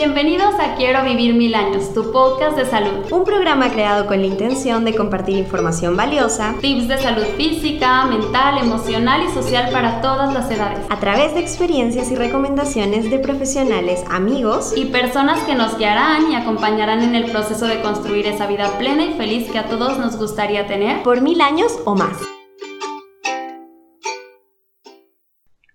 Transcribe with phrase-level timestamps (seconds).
[0.00, 3.12] Bienvenidos a Quiero Vivir Mil Años, tu podcast de salud.
[3.12, 8.56] Un programa creado con la intención de compartir información valiosa, tips de salud física, mental,
[8.56, 14.02] emocional y social para todas las edades, a través de experiencias y recomendaciones de profesionales,
[14.10, 18.78] amigos y personas que nos guiarán y acompañarán en el proceso de construir esa vida
[18.78, 22.16] plena y feliz que a todos nos gustaría tener por mil años o más.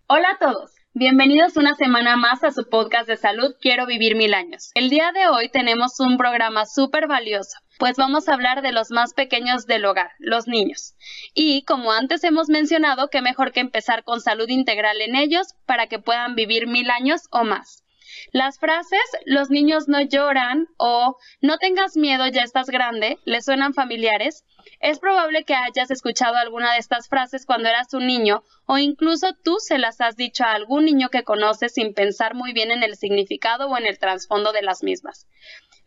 [0.07, 0.74] Hola a todos.
[0.97, 4.71] Bienvenidos una semana más a su podcast de salud Quiero vivir mil años.
[4.75, 8.91] El día de hoy tenemos un programa súper valioso, pues vamos a hablar de los
[8.91, 10.95] más pequeños del hogar, los niños.
[11.33, 15.87] Y como antes hemos mencionado, qué mejor que empezar con salud integral en ellos para
[15.87, 17.84] que puedan vivir mil años o más.
[18.31, 23.73] Las frases los niños no lloran o no tengas miedo, ya estás grande, ¿les suenan
[23.73, 24.43] familiares?
[24.79, 29.33] Es probable que hayas escuchado alguna de estas frases cuando eras un niño o incluso
[29.43, 32.83] tú se las has dicho a algún niño que conoces sin pensar muy bien en
[32.83, 35.27] el significado o en el trasfondo de las mismas.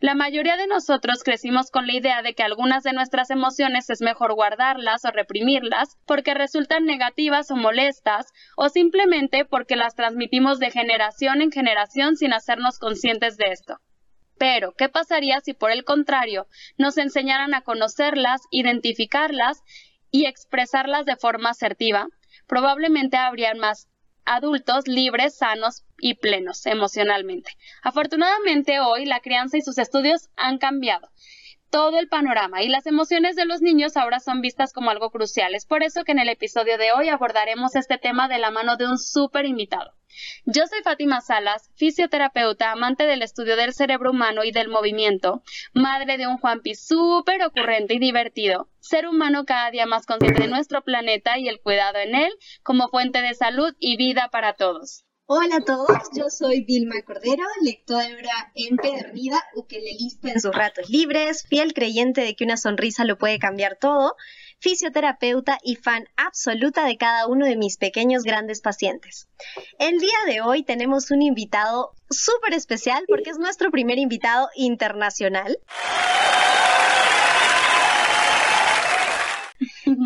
[0.01, 3.99] La mayoría de nosotros crecimos con la idea de que algunas de nuestras emociones es
[3.99, 10.71] mejor guardarlas o reprimirlas porque resultan negativas o molestas o simplemente porque las transmitimos de
[10.71, 13.77] generación en generación sin hacernos conscientes de esto.
[14.37, 16.47] Pero, ¿qué pasaría si por el contrario
[16.77, 19.63] nos enseñaran a conocerlas, identificarlas
[20.11, 22.07] y expresarlas de forma asertiva?
[22.47, 23.89] Probablemente habrían más
[24.29, 27.51] adultos libres, sanos y plenos emocionalmente.
[27.81, 31.09] Afortunadamente hoy la crianza y sus estudios han cambiado
[31.69, 35.55] todo el panorama y las emociones de los niños ahora son vistas como algo crucial.
[35.55, 38.77] Es por eso que en el episodio de hoy abordaremos este tema de la mano
[38.77, 39.93] de un súper invitado.
[40.45, 46.17] Yo soy Fátima Salas, fisioterapeuta, amante del estudio del cerebro humano y del movimiento, madre
[46.17, 50.83] de un Juanpi súper ocurrente y divertido, ser humano cada día más consciente de nuestro
[50.83, 55.05] planeta y el cuidado en él como fuente de salud y vida para todos.
[55.31, 61.75] Hola a todos, yo soy Vilma Cordero, lectora empedernida, ukelelista en sus ratos libres, fiel
[61.75, 64.15] creyente de que una sonrisa lo puede cambiar todo,
[64.57, 69.27] fisioterapeuta y fan absoluta de cada uno de mis pequeños grandes pacientes.
[69.77, 75.59] El día de hoy tenemos un invitado súper especial porque es nuestro primer invitado internacional.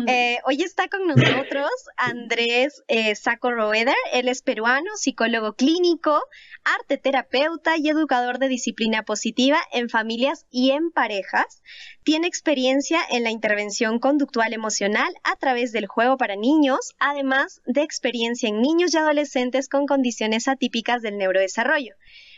[0.06, 3.94] Eh, hoy está con nosotros Andrés eh, Roeder.
[4.12, 6.20] Él es peruano, psicólogo clínico,
[6.64, 11.62] arte terapeuta y educador de disciplina positiva en familias y en parejas.
[12.02, 17.82] Tiene experiencia en la intervención conductual emocional a través del juego para niños, además de
[17.82, 21.94] experiencia en niños y adolescentes con condiciones atípicas del neurodesarrollo.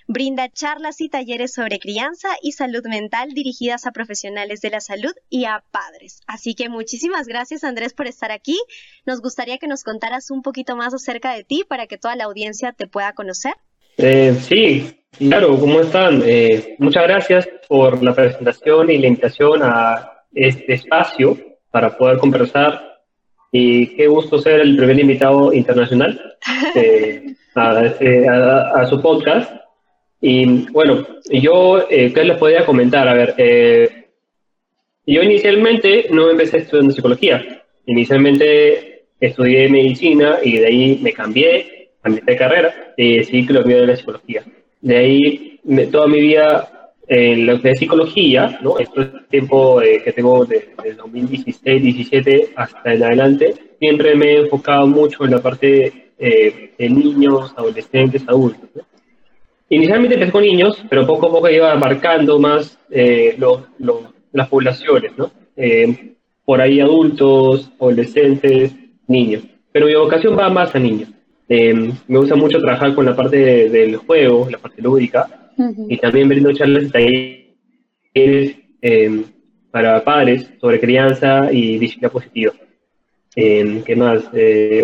[0.09, 5.13] Brinda charlas y talleres sobre crianza y salud mental dirigidas a profesionales de la salud
[5.29, 6.21] y a padres.
[6.27, 8.57] Así que muchísimas gracias Andrés por estar aquí.
[9.05, 12.25] Nos gustaría que nos contaras un poquito más acerca de ti para que toda la
[12.25, 13.55] audiencia te pueda conocer.
[13.99, 16.23] Eh, sí, claro, ¿cómo están?
[16.25, 21.37] Eh, muchas gracias por la presentación y la invitación a este espacio
[21.71, 23.03] para poder conversar.
[23.51, 26.37] Y qué gusto ser el primer invitado internacional
[26.75, 27.25] eh,
[27.83, 29.51] este, a, su podcast.
[30.21, 33.07] Y bueno, yo, eh, ¿qué les podría comentar?
[33.09, 34.07] A ver, eh,
[35.07, 37.63] yo inicialmente no empecé estudiando psicología.
[37.87, 43.65] Inicialmente estudié medicina y de ahí me cambié, cambié de carrera y decidí que lo
[43.65, 44.43] mío de la psicología.
[44.81, 45.61] De ahí,
[45.91, 48.79] toda mi vida en lo que es psicología, ¿no?
[48.79, 54.41] Este tiempo eh, que tengo desde de 2016, 17 hasta en adelante, siempre me he
[54.41, 58.69] enfocado mucho en la parte eh, de niños, adolescentes, adultos.
[58.75, 58.83] ¿no?
[59.69, 63.37] Inicialmente empecé con niños, pero poco a poco iba marcando más eh,
[64.33, 65.33] las poblaciones, ¿no?
[65.57, 68.75] Eh, por ahí adultos, adolescentes,
[69.09, 69.43] niños.
[69.73, 71.09] Pero mi vocación va más a niños.
[71.49, 71.75] Eh,
[72.07, 75.51] me gusta mucho trabajar con la parte del juego, la parte lúdica,
[75.89, 76.91] y también brindo charlas y
[78.13, 78.57] talleres
[79.73, 82.53] para padres sobre crianza y disciplina positiva.
[83.35, 84.31] ¿Qué más?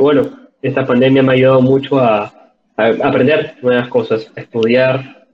[0.00, 0.28] bueno,
[0.60, 2.41] esta pandemia me ha ayudado mucho a,
[2.76, 5.26] aprender nuevas cosas, a estudiar.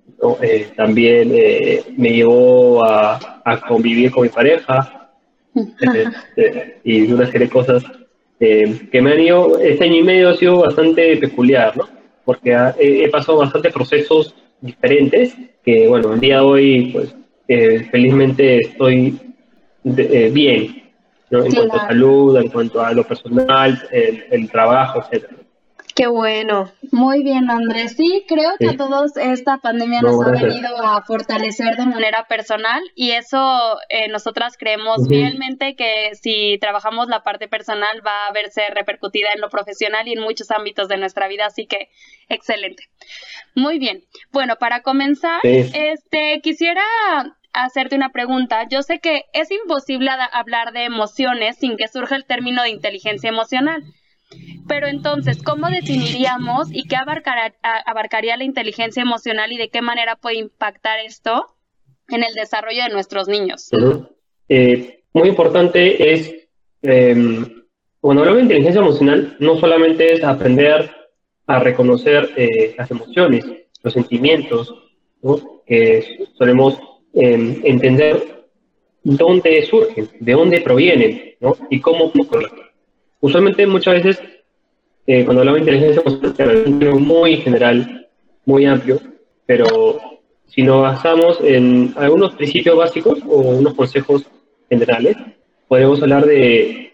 [0.42, 3.34] Eh, también eh, me llevó a,
[3.68, 5.10] convivir con mi pareja
[5.54, 7.84] este, y una serie de cosas
[8.40, 11.88] eh, que me han ido, este año y medio ha sido bastante peculiar, ¿no?
[12.24, 15.34] Porque he, pasado bastantes procesos diferentes
[15.64, 17.14] que, bueno, el día de hoy, pues,
[17.90, 19.18] felizmente estoy
[19.82, 20.82] bien,
[21.30, 21.44] ¿no?
[21.44, 25.47] En cuanto a salud, en cuanto a lo personal, el, el trabajo, etcétera.
[25.98, 26.70] Qué bueno.
[26.92, 27.96] Muy bien, Andrés.
[27.96, 32.80] Sí, creo que a todos esta pandemia nos ha venido a fortalecer de manera personal
[32.94, 38.62] y eso eh, nosotras creemos fielmente que si trabajamos la parte personal va a verse
[38.72, 41.88] repercutida en lo profesional y en muchos ámbitos de nuestra vida, así que
[42.28, 42.84] excelente.
[43.56, 44.04] Muy bien.
[44.30, 46.84] Bueno, para comenzar, este quisiera
[47.52, 48.68] hacerte una pregunta.
[48.70, 53.30] Yo sé que es imposible hablar de emociones sin que surja el término de inteligencia
[53.30, 53.82] emocional.
[54.66, 60.36] Pero entonces, ¿cómo definiríamos y qué abarcaría la inteligencia emocional y de qué manera puede
[60.36, 61.46] impactar esto
[62.08, 63.70] en el desarrollo de nuestros niños?
[64.48, 66.34] Eh, muy importante es,
[66.82, 67.64] em,
[68.00, 70.90] cuando hablamos de inteligencia emocional, no solamente es aprender
[71.46, 73.44] a reconocer eh, las emociones,
[73.82, 74.74] los sentimientos,
[75.66, 76.78] que solemos
[77.14, 78.46] em, entender
[79.02, 81.56] dónde surgen, de dónde provienen, ¿no?
[81.70, 82.12] y cómo
[83.20, 84.22] usualmente muchas veces
[85.06, 88.08] eh, cuando hablamos de inteligencia emocional es un muy general,
[88.44, 89.00] muy amplio,
[89.46, 89.98] pero
[90.46, 94.26] si nos basamos en algunos principios básicos o unos consejos
[94.68, 95.16] generales,
[95.66, 96.92] podemos hablar de,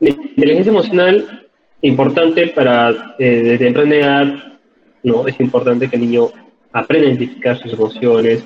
[0.00, 1.48] inteligencia emocional
[1.82, 4.34] importante para eh, desde temprana edad,
[5.02, 5.26] ¿no?
[5.26, 6.30] Es importante que el niño
[6.72, 8.44] aprenda a identificar sus emociones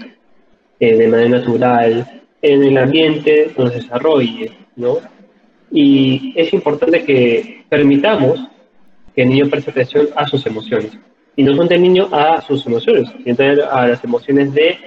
[0.80, 4.98] eh, de manera natural, en el ambiente donde se desarrolle, ¿no?
[5.76, 8.40] Y es importante que permitamos
[9.14, 10.92] que el niño preste atención a sus emociones.
[11.36, 13.36] Y no son del niño a sus emociones, sino
[13.70, 14.78] a las emociones de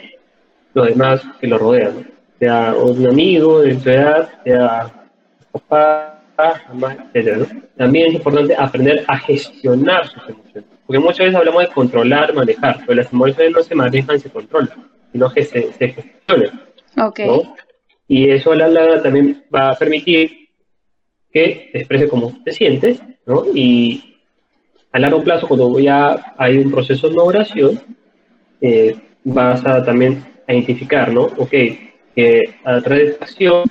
[0.73, 2.09] los demás que lo rodean.
[2.39, 5.07] Sea un amigo de su edad, sea
[5.51, 6.23] papá,
[6.69, 7.47] mamá, etc.
[7.77, 10.71] También es importante aprender a gestionar sus emociones.
[10.87, 14.89] Porque muchas veces hablamos de controlar, manejar, pero las emociones no se manejan, se controlan,
[15.11, 16.61] sino que se, se gestionan.
[16.97, 17.29] Okay.
[18.07, 20.48] Y eso la, también va a permitir
[21.31, 23.45] que exprese cómo te sientes, ¿no?
[23.53, 24.15] Y
[24.91, 27.79] a largo plazo, cuando ya hay un proceso de oración,
[28.61, 31.23] eh, vas a también a identificar, ¿no?
[31.37, 31.53] Ok,
[32.15, 33.63] que a través de esta acción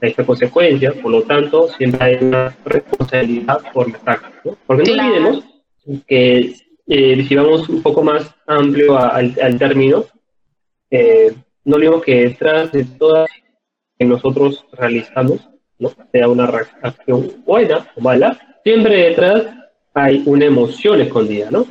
[0.00, 4.56] hay esta consecuencia, por lo tanto, siempre hay una responsabilidad por la práctica, ¿no?
[4.66, 5.44] Porque no olvidemos
[6.06, 6.56] que
[6.86, 10.04] eh, si vamos un poco más amplio al, al término,
[10.90, 11.34] eh,
[11.64, 13.28] no olvidemos que detrás de todas
[13.98, 15.48] que nosotros realizamos,
[16.12, 19.44] sea una reacción buena o mala, siempre detrás
[19.94, 21.66] hay una emoción escondida, ¿no?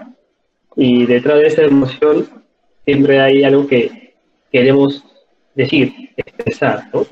[0.76, 2.28] Y detrás de esa emoción
[2.86, 4.16] siempre hay algo que
[4.52, 5.04] queremos
[5.56, 7.06] decir, expresar, ¿no?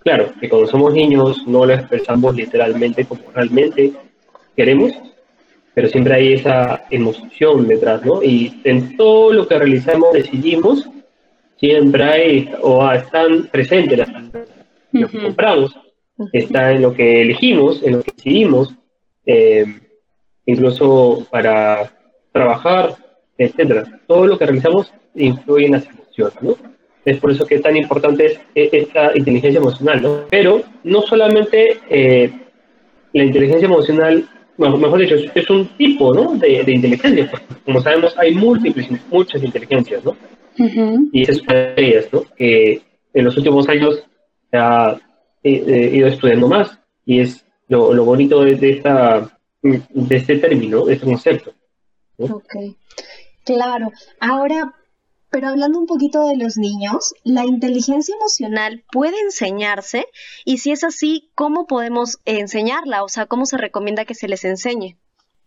[0.00, 3.92] Claro, que cuando somos niños no lo expresamos literalmente como realmente
[4.56, 4.92] queremos,
[5.74, 8.22] pero siempre hay esa emoción detrás, ¿no?
[8.22, 10.88] Y en todo lo que realizamos, decidimos,
[11.58, 14.08] siempre hay o están presentes las
[14.92, 15.76] lo que compramos,
[16.32, 18.74] está en lo que elegimos, en lo que decidimos,
[19.26, 19.64] eh,
[20.46, 21.92] incluso para
[22.32, 22.96] trabajar,
[23.38, 24.00] etcétera.
[24.06, 26.56] Todo lo que realizamos influye en las emociones, ¿no?
[27.04, 30.20] Es por eso que es tan importante es, e, esta inteligencia emocional, ¿no?
[30.30, 32.30] Pero no solamente eh,
[33.12, 34.28] la inteligencia emocional,
[34.58, 36.34] mejor dicho, es, un tipo, ¿no?
[36.34, 37.30] De, inteligencia,
[37.64, 40.16] como sabemos hay múltiples, muchas inteligencias, ¿no?
[41.12, 42.22] Y esas son ellas, ¿no?
[42.36, 42.82] Que
[43.14, 44.04] en los últimos años
[44.50, 45.00] se ha
[45.42, 50.94] he, ido estudiando más y es lo, lo bonito de, esta, de este término, de
[50.94, 51.52] este concepto.
[52.18, 52.54] Ok,
[53.44, 53.92] claro.
[54.20, 54.74] Ahora,
[55.30, 60.06] pero hablando un poquito de los niños, ¿la inteligencia emocional puede enseñarse?
[60.44, 63.04] Y si es así, ¿cómo podemos enseñarla?
[63.04, 64.96] O sea, ¿cómo se recomienda que se les enseñe?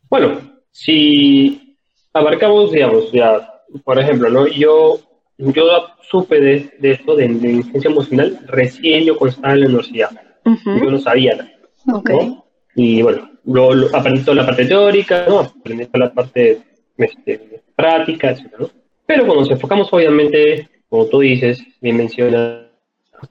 [0.09, 0.39] Bueno,
[0.71, 1.77] si
[2.13, 4.47] abarcamos, digamos, ya, por ejemplo, ¿no?
[4.47, 4.99] Yo
[5.37, 5.63] yo
[6.09, 10.09] supe de, esto, de, inteligencia emocional, recién yo cuando estaba en la universidad.
[10.45, 12.43] Yo no sabía nada.
[12.75, 15.39] Y bueno, luego aprendí toda la parte teórica, ¿no?
[15.39, 16.59] aprendí toda la parte
[16.97, 18.69] este, práctica, etc.
[19.05, 22.63] Pero cuando nos enfocamos, obviamente, como tú dices, bien mencionas,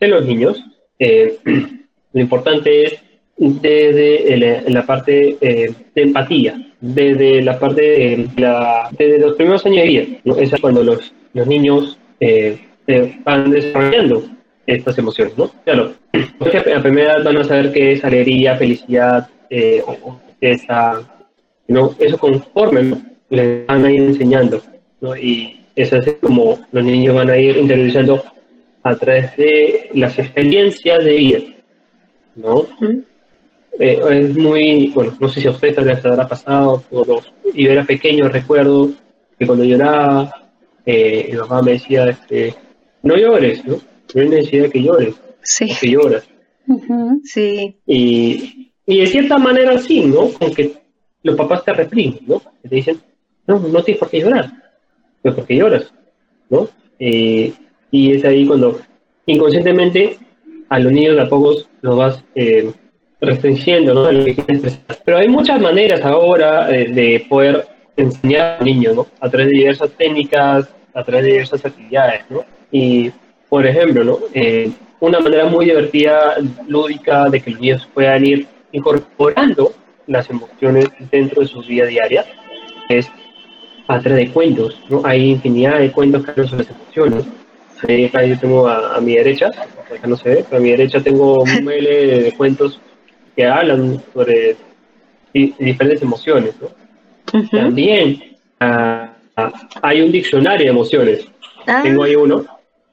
[0.01, 0.63] de los niños,
[0.99, 1.39] eh,
[2.13, 3.03] lo importante es
[3.37, 4.37] desde
[4.69, 9.89] la, parte eh, de empatía, desde la parte de la, desde los primeros años de
[9.89, 10.07] vida.
[10.25, 10.37] ¿no?
[10.37, 12.59] Es cuando los, los niños eh,
[13.25, 14.25] van desarrollando
[14.67, 15.51] estas emociones, ¿no?
[15.65, 19.83] Claro, a primera edad van a saber qué es alegría, felicidad, eh,
[20.41, 21.03] esa,
[21.69, 21.95] ¿no?
[21.99, 23.03] Eso conforme ¿no?
[23.31, 24.63] les van a ir enseñando,
[25.01, 25.17] ¿no?
[25.17, 28.23] Y eso es como los niños van a ir interiorizando
[28.83, 31.39] a través de las experiencias de vida,
[32.37, 32.67] ¿no?
[33.79, 36.85] Eh, es muy, bueno, no sé si a ustedes les habrá pasado,
[37.55, 38.91] y yo era pequeño, recuerdo
[39.39, 40.42] que cuando lloraba,
[40.87, 42.55] eh, mi mamá me decía, este,
[43.03, 43.77] no llores, ¿no?
[44.15, 45.69] No hay necesidad de que llores, sí.
[45.81, 46.29] que lloras.
[47.25, 47.77] Sí.
[47.87, 50.31] Y, y, de cierta manera sí, ¿no?
[50.55, 50.73] Que
[51.23, 52.43] los papás te reprimen, ¿no?
[52.63, 53.01] Te dicen,
[53.47, 54.51] no, no tienes por qué llorar,
[55.21, 55.93] pero ¿por qué lloras?
[56.51, 56.69] ¿No?
[56.99, 57.53] Eh,
[57.91, 58.81] y es ahí cuando
[59.27, 60.19] inconscientemente
[60.69, 62.71] a los niños de a pocos los vas eh,
[63.21, 64.09] restringiendo, ¿no?
[65.05, 69.07] Pero hay muchas maneras ahora eh, de poder enseñar a niños, ¿no?
[69.21, 72.45] A través de diversas técnicas, a través de diversas actividades, ¿no?
[72.71, 73.11] Y,
[73.49, 74.19] por ejemplo, ¿no?
[74.35, 74.71] Eh,
[75.01, 76.37] una manera muy divertida,
[76.69, 79.73] lúdica, de que los niños puedan ir incorporando
[80.07, 82.25] las emociones dentro de su vida diaria
[82.89, 83.11] es
[83.89, 85.03] a través de cuentos, ¿no?
[85.05, 87.25] Hay infinidad de cuentos que hablan sobre las emociones.
[87.89, 91.01] Ahí acá yo tengo a, mi derecha, acá no se ve, pero a mi derecha
[91.01, 92.81] tengo un mele de cuentos
[93.35, 94.57] que hablan sobre
[95.33, 96.69] diferentes emociones, ¿no?
[97.51, 99.13] También ah,
[99.81, 101.29] hay un diccionario de emociones.
[101.67, 101.81] Ah.
[101.83, 102.45] Tengo ahí uno.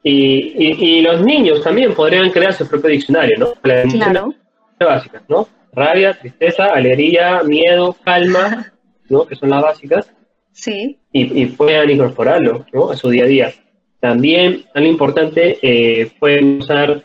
[0.01, 3.53] Y, y, los niños también podrían crear su propio diccionario, ¿no?
[3.63, 4.33] Las claro.
[4.79, 5.47] básicas, ¿no?
[5.73, 8.71] Rabia, tristeza, alegría, miedo, calma,
[9.09, 9.27] ¿no?
[9.27, 10.09] Que son las básicas.
[10.53, 10.97] Sí.
[11.11, 12.91] Y, y puedan incorporarlo, ¿no?
[12.91, 13.53] A su día a día.
[13.99, 17.03] También, tan importante, eh, pueden usar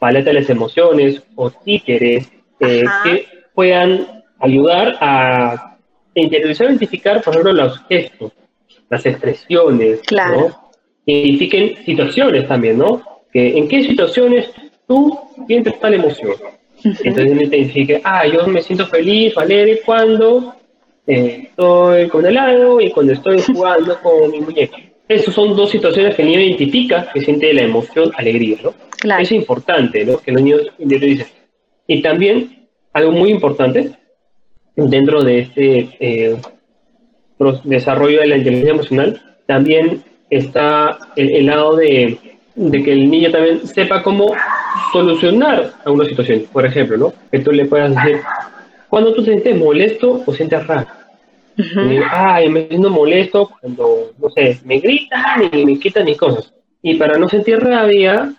[0.00, 5.71] paleta de las emociones o títeres eh, que puedan ayudar a
[6.14, 8.32] interiorizar identificar, por ejemplo, los gestos,
[8.88, 10.58] las expresiones, claro.
[11.04, 13.02] Identifiquen situaciones también, ¿no?
[13.32, 14.50] Que, ¿En qué situaciones
[14.86, 16.32] tú sientes tal emoción?
[16.84, 20.54] Entonces me identifique, ah, yo me siento feliz, alegre cuando
[21.06, 24.76] eh, estoy con helado y cuando estoy jugando con mi muñeca.
[25.08, 28.74] Esas son dos situaciones que el niño identifica que siente la emoción, alegría, ¿no?
[28.90, 29.22] Claro.
[29.22, 30.18] Es importante, ¿no?
[30.18, 31.26] Que los niños interioricen.
[31.86, 33.90] Y también, algo muy importante,
[34.76, 36.36] dentro de este eh,
[37.64, 42.18] desarrollo de la inteligencia emocional, también está el, lado de,
[42.54, 44.34] que el niño también sepa cómo
[44.92, 46.44] solucionar alguna situación.
[46.52, 47.12] Por ejemplo, ¿no?
[47.30, 48.20] Que tú le puedas decir,
[48.88, 50.94] cuando tú te sientes molesto o sientes rabia.
[52.10, 56.52] Ay, me siento molesto cuando, no sé, me gritan y me quitan mis cosas.
[56.80, 58.32] Y para no sentir rabia,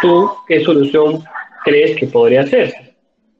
[0.00, 1.22] ¿tú qué solución
[1.64, 2.87] crees que podría hacerse?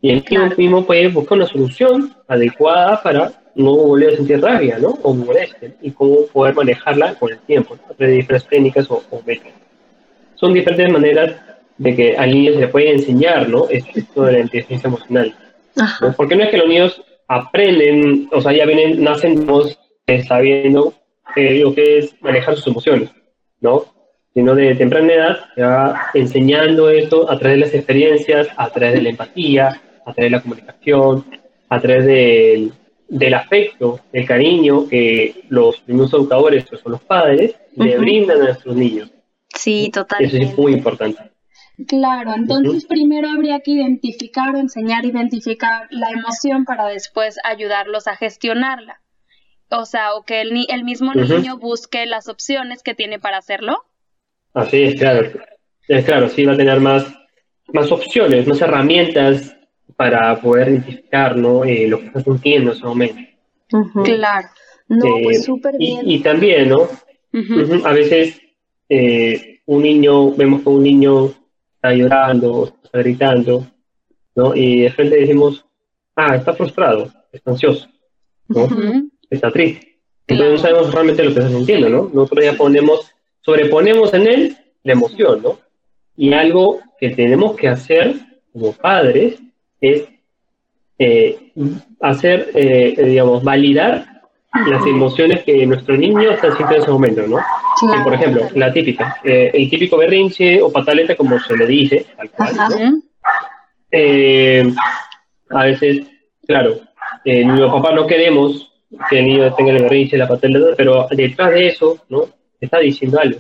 [0.01, 0.55] Y el claro.
[0.57, 4.91] mismo puede buscar una solución adecuada para no volver a sentir rabia, ¿no?
[5.03, 9.03] O molestia, y cómo poder manejarla con el tiempo, a través de diferentes técnicas o,
[9.27, 9.53] métodos.
[10.37, 11.35] Son diferentes maneras
[11.77, 13.69] de que al niño se le puede enseñar, ¿no?
[13.69, 15.35] Esto de la inteligencia emocional.
[16.17, 19.47] Porque no es que los niños aprenden, o sea, ya vienen, nacen
[20.07, 20.95] eh, sabiendo
[21.37, 23.11] eh, lo que es manejar sus emociones,
[23.61, 23.85] ¿no?
[24.35, 29.03] Sino de temprana edad, ya enseñando esto a través de las experiencias, a través de
[29.03, 31.25] la empatía, a través de la comunicación,
[31.69, 32.73] a través del,
[33.09, 38.45] del afecto, del cariño que los primeros educadores, que son los padres, le brindan a
[38.45, 39.11] nuestros niños.
[39.55, 40.37] Sí, totalmente.
[40.37, 41.31] Eso es muy importante.
[41.87, 48.09] Claro, entonces primero habría que identificar o enseñar a identificar la emoción para después ayudarlos
[48.09, 49.01] a gestionarla.
[49.71, 53.85] O sea, o que el, el mismo niño busque las opciones que tiene para hacerlo.
[54.55, 55.31] Así es, claro.
[55.87, 57.07] Es claro, sí va a tener más,
[57.73, 59.58] más opciones, más herramientas
[59.99, 61.65] para poder identificar ¿no?
[61.65, 63.21] Eh, lo que está sintiendo en ese momento.
[64.05, 64.49] Claro.
[64.87, 66.01] No, pues súper bien.
[66.05, 66.89] Y, también, ¿no?
[67.85, 68.41] A veces
[68.89, 71.33] eh, un niño, vemos que un niño
[71.75, 73.67] está llorando, está gritando,
[74.37, 74.55] ¿no?
[74.55, 75.67] Y de frente decimos,
[76.15, 77.89] ah, está frustrado, está ansioso,
[78.47, 78.69] ¿no?
[79.29, 79.99] Está triste.
[80.29, 82.11] Entonces no sabemos realmente lo que está sintiendo, ¿no?
[82.15, 85.59] Nosotros ya ponemos, sobreponemos en él la emoción, ¿no?
[86.17, 88.15] Y algo que tenemos que hacer
[88.53, 89.41] como padres
[89.81, 90.09] es
[90.99, 91.53] eh,
[92.01, 94.23] hacer, eh, digamos, validar
[94.67, 97.39] las emociones que nuestro niño está sintiendo en ese momento, ¿no?
[98.03, 102.31] por ejemplo, la típica, eh, el típico berrinche o pataleta, como se le dice, tal
[102.31, 103.03] cual,
[105.51, 106.07] a veces,
[106.47, 106.81] claro,
[107.25, 108.73] los papás no queremos
[109.09, 112.25] que el niño tenga el berrinche, la pataleta, pero detrás de eso, ¿no?
[112.61, 113.39] Está diciendo algo,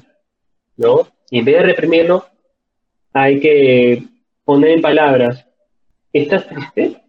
[0.76, 1.08] ¿no?
[1.30, 2.24] Y en vez de reprimirlo,
[3.12, 4.04] hay que
[4.44, 5.47] poner en palabras
[6.22, 7.00] ¿Estás triste?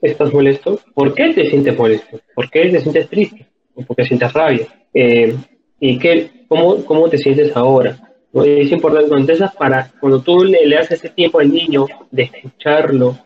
[0.00, 0.78] ¿Estás molesto?
[0.94, 2.20] ¿Por qué te sientes molesto?
[2.32, 3.46] ¿Por qué te sientes triste?
[3.74, 4.68] ¿O por qué sientes rabia?
[4.94, 5.36] Eh,
[5.80, 7.98] ¿Y qué, cómo, cómo te sientes ahora?
[8.32, 13.18] Es importante contestas para cuando tú le, le, das ese tiempo al niño de escucharlo,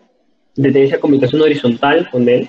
[0.55, 2.49] de tener esa comunicación horizontal con él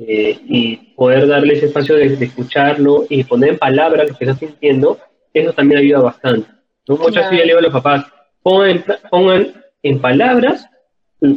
[0.00, 4.36] eh, y poder darle ese espacio de, escucharlo y poner en palabras lo que está
[4.36, 4.98] sintiendo,
[5.32, 6.48] eso también ayuda bastante.
[6.88, 8.06] Muchas veces le digo a los papás,
[8.42, 9.52] pongan, pongan
[9.84, 10.68] en palabras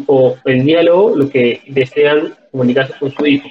[0.07, 3.47] o el diálogo lo que desean comunicarse con su hijo.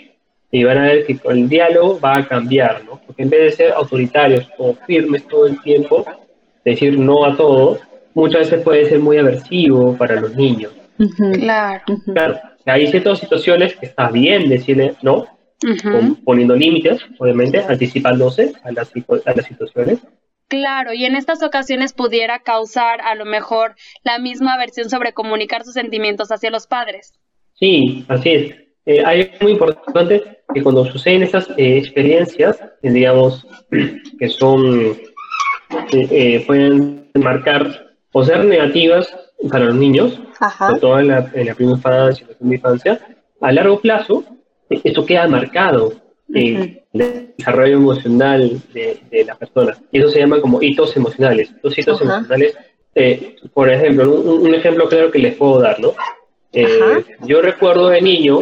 [0.50, 3.00] Y van a ver que con el diálogo va a cambiar, ¿no?
[3.06, 6.04] Porque en vez de ser autoritarios o firmes todo el tiempo,
[6.64, 7.78] decir no a todo,
[8.14, 10.72] muchas veces puede ser muy aversivo para los niños.
[11.34, 11.82] Claro.
[12.12, 15.26] Claro, hay ciertas situaciones que está bien decirle no,
[16.24, 18.90] poniendo límites, obviamente, anticipándose a las,
[19.24, 19.98] a las situaciones.
[20.48, 25.64] Claro, y en estas ocasiones pudiera causar a lo mejor la misma versión sobre comunicar
[25.64, 27.12] sus sentimientos hacia los padres.
[27.54, 28.54] Sí, así es.
[28.86, 33.46] Eh, hay muy importante que cuando suceden estas eh, experiencias, eh, digamos,
[34.18, 34.96] que son,
[36.46, 39.14] pueden marcar o ser negativas
[39.50, 40.18] para los niños,
[40.58, 43.00] sobre todo en la, primera infancia, en la segunda infancia,
[43.42, 44.24] a largo plazo,
[44.70, 45.92] esto queda marcado
[46.32, 49.76] en desarrollo emocional de, la persona.
[49.92, 51.50] Y eso se llama como hitos emocionales.
[51.62, 52.56] Los hitos emocionales,
[53.54, 55.94] por ejemplo, un, ejemplo claro que les puedo dar, ¿no?
[57.26, 58.40] yo recuerdo de niño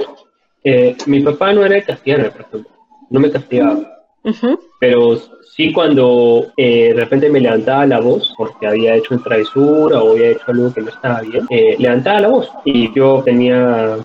[0.69, 2.71] eh, mi papá no era el castigar, por ejemplo,
[3.11, 3.79] no me castigaba.
[4.81, 5.17] Pero
[5.55, 10.11] sí cuando eh, de repente me levantaba la voz porque había hecho una travesura o
[10.11, 13.99] había hecho algo que no estaba bien, eh, levantaba la voz y yo tenía,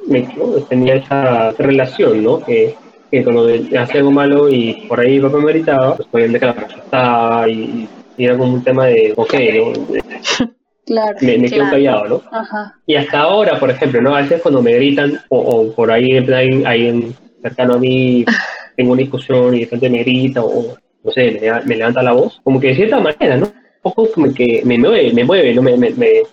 [0.70, 2.40] tenía esa relación, ¿no?
[2.44, 2.76] Que,
[3.12, 6.46] que cuando hacía algo malo y por ahí mi papá me gritaba, pues obviamente que
[6.46, 7.88] la persona y,
[8.18, 10.52] y, era como un tema de, ok, ¿no?
[10.84, 12.22] Claro, me, me quedo callado, ¿no?
[12.32, 12.76] Ajá.
[12.86, 14.16] Y hasta ahora, por ejemplo, ¿no?
[14.16, 16.18] A veces cuando me gritan o, por ahí,
[16.66, 18.26] ahí en, cercano a mí,
[18.76, 22.42] tengo una discusión y de repente me grita o, no sé, me, levanta la voz,
[22.44, 23.46] como que de cierta manera, ¿no?
[23.46, 25.62] Un poco como que me mueve, me mueve, ¿no?
[25.62, 26.24] Me, me, me,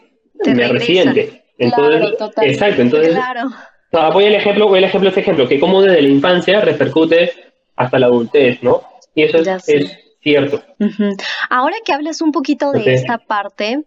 [0.45, 1.45] me resiente.
[1.59, 3.15] Entonces, exacto, entonces...
[3.15, 3.51] Claro.
[3.91, 7.33] Voy al ejemplo, voy al ejemplo, este ejemplo, que como desde la infancia repercute
[7.77, 8.83] hasta la adultez, ¿no?
[9.15, 10.63] Y eso es, cierto.
[11.49, 13.85] Ahora que hablas un poquito de esta parte,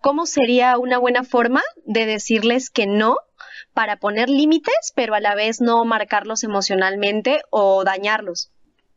[0.00, 3.16] ¿cómo sería una buena forma de decirles que no
[3.72, 8.50] para poner límites, pero a la vez no marcarlos emocionalmente o dañarlos?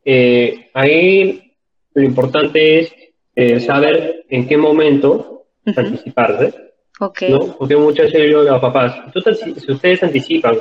[0.04, 1.54] Eh, ahí
[1.94, 2.94] lo importante es
[3.36, 6.67] eh, saber en qué momento anticiparse.
[7.00, 7.58] ¿No?
[7.58, 10.58] Porque muchas veces yo digo a los papás, si ustedes anticipan,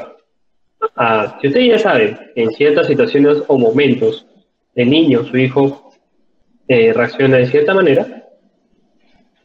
[1.41, 4.27] si ustedes ya saben en ciertas situaciones o momentos
[4.75, 5.93] el niño, su hijo,
[6.69, 8.25] eh, reacciona de cierta manera,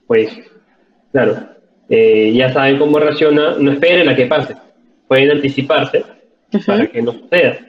[0.07, 0.29] pues
[1.11, 1.35] Claro,
[1.89, 4.55] eh, ya saben cómo reacciona, no esperen a que pase,
[5.07, 6.03] pueden anticiparse
[6.65, 7.59] para que no suceda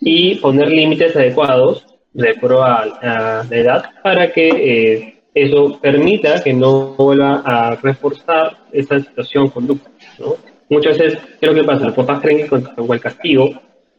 [0.00, 6.54] y poner límites adecuados de acuerdo a, la edad para que eh, eso permita que
[6.54, 9.90] no vuelva a reforzar esa situación conducta.
[10.18, 10.36] ¿no?
[10.70, 11.84] Muchas veces, ¿qué es lo que pasa?
[11.84, 13.50] Los papás creen que con, el castigo,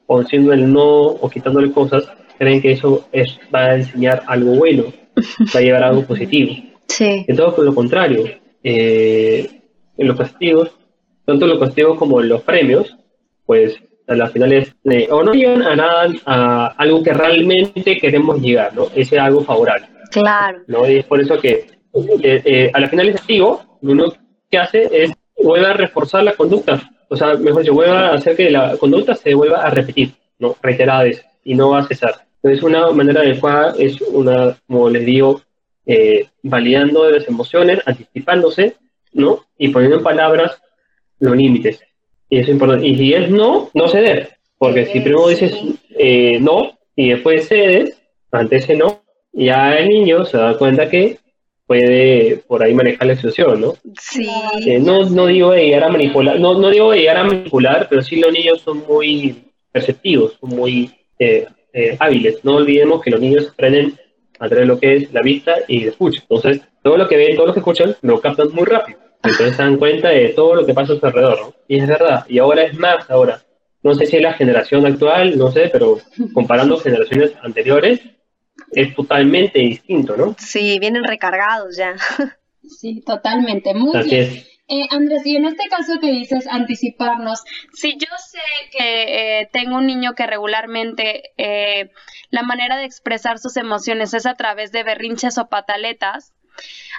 [0.07, 4.55] o diciendo el no, o quitándole cosas, creen que eso es, va a enseñar algo
[4.55, 4.85] bueno,
[5.55, 6.53] va a llevar a algo positivo.
[6.87, 7.23] Sí.
[7.27, 8.23] Entonces, por lo contrario,
[8.63, 9.61] eh,
[9.95, 10.71] en los castigos,
[11.23, 12.97] tanto los castigos como los premios,
[13.45, 18.41] pues a las finales eh, o no llegan a nada, a algo que realmente queremos
[18.41, 18.87] llegar, ¿no?
[18.95, 19.96] Ese algo favorable.
[20.11, 20.61] Claro.
[20.67, 20.89] ¿no?
[20.89, 21.67] Y es por eso que
[22.23, 24.17] eh, a las finales castigo, lo único
[24.49, 28.35] que hace es vuelve a reforzar la conducta, o sea, mejor dicho, vuelve a hacer
[28.35, 30.55] que la conducta se vuelva a repetir, ¿no?
[30.61, 32.27] Reiteradas veces, y no va a cesar.
[32.41, 35.41] Entonces, una manera adecuada es una, como les digo,
[35.85, 38.75] eh, validando las emociones, anticipándose,
[39.13, 39.45] ¿no?
[39.57, 40.61] Y poniendo en palabras
[41.19, 41.81] los límites.
[42.29, 42.87] Y eso es importante.
[42.87, 44.37] Y si es no, no ceder.
[44.57, 45.55] Porque si primero dices
[45.97, 49.03] eh, no y después cedes ante ese no,
[49.45, 51.19] ya el niño se da cuenta que
[51.65, 53.75] puede por ahí manejar la situación, ¿no?
[53.99, 54.29] Sí.
[54.65, 57.87] Eh, no, no digo de llegar a manipular, no, no digo de llegar a manipular,
[57.89, 60.91] pero sí los niños son muy perceptivos, son muy
[61.99, 62.43] hábiles.
[62.43, 63.97] No olvidemos que los niños aprenden
[64.39, 66.21] a través de lo que es la vista y el escucha.
[66.21, 68.99] Entonces, todo lo que ven, todo lo que escuchan, lo captan muy rápido.
[69.23, 71.53] Entonces se dan cuenta de todo lo que pasa a su alrededor, ¿no?
[71.67, 72.25] Y es verdad.
[72.29, 73.41] Y ahora es más, ahora.
[73.83, 75.99] No sé si es la generación actual, no sé, pero
[76.33, 78.01] comparando generaciones anteriores,
[78.71, 80.35] es totalmente distinto, ¿no?
[80.37, 81.95] Sí, vienen recargados ya.
[82.67, 83.73] Sí, totalmente.
[83.73, 84.43] Muy Así bien.
[84.69, 87.41] Eh, Andrés, y en este caso que dices anticiparnos,
[87.73, 88.39] si yo sé
[88.77, 91.89] que eh, tengo un niño que regularmente eh,
[92.31, 96.33] la manera de expresar sus emociones es a través de berrinches o pataletas,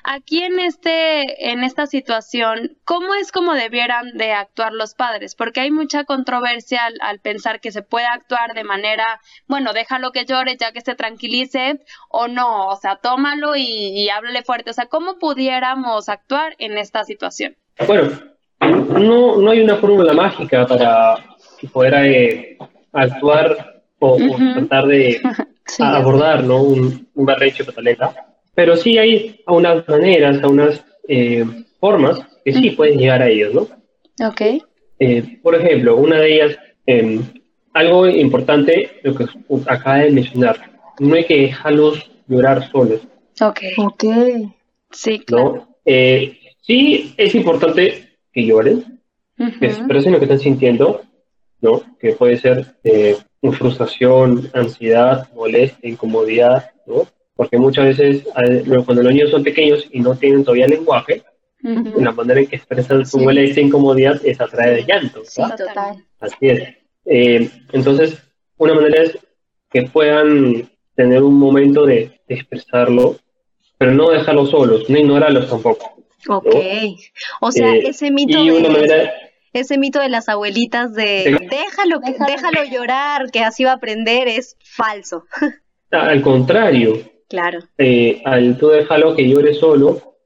[0.04, 5.34] Aquí en este, en esta situación, ¿cómo es como debieran de actuar los padres?
[5.34, 10.24] Porque hay mucha controversia al, pensar que se puede actuar de manera, bueno, déjalo que
[10.24, 14.70] llore ya que se tranquilice, o no, o sea, tómalo y, y háblale fuerte.
[14.70, 17.56] O sea, ¿cómo pudiéramos actuar en esta situación?
[17.86, 18.10] Bueno,
[18.60, 21.16] no, no hay una fórmula mágica para
[21.72, 22.58] poder eh,
[22.92, 24.16] actuar o,
[24.54, 25.20] tratar de
[25.80, 26.62] abordar ¿no?
[26.62, 31.44] un, un berrecho pataleta pero sí hay unas maneras, a unas eh,
[31.78, 33.68] formas que sí pueden llegar a ellos, ¿no?
[34.26, 34.40] Ok.
[34.98, 37.22] Eh, por ejemplo, una de ellas, em,
[37.72, 39.26] algo importante, lo que
[39.68, 43.00] acaba de mencionar, no hay que dejarlos llorar solos.
[43.40, 43.60] Ok.
[43.76, 44.04] Ok.
[44.90, 45.68] Sí, claro.
[45.84, 49.00] Eh, sí, es importante que lloren,
[49.36, 51.02] que expresen lo que están sintiendo,
[51.60, 51.82] ¿no?
[52.00, 53.16] Que puede ser eh,
[53.52, 57.06] frustración, ansiedad, molestia, incomodidad, ¿no?
[57.38, 58.24] Porque muchas veces
[58.84, 61.22] cuando los niños son pequeños y no tienen todavía lenguaje,
[61.62, 65.22] la manera en que expresan su molestia e incomodidad es a través de llanto.
[65.24, 66.04] Sí, total.
[66.18, 66.62] Así es.
[67.04, 68.20] Eh, entonces,
[68.56, 69.18] una manera es
[69.70, 73.14] que puedan tener un momento de, expresarlo,
[73.78, 75.94] pero no dejarlo solos, no ignorarlos tampoco.
[76.28, 76.56] Ok.
[77.40, 79.12] O sea, eh, ese mito de...
[79.52, 84.56] ese mito de las abuelitas de déjalo, déjalo llorar, que así va a aprender, es
[84.60, 85.24] falso.
[85.92, 87.17] Al contrario.
[87.28, 87.60] Claro.
[87.76, 90.16] Eh, al tú déjalo que llore solo,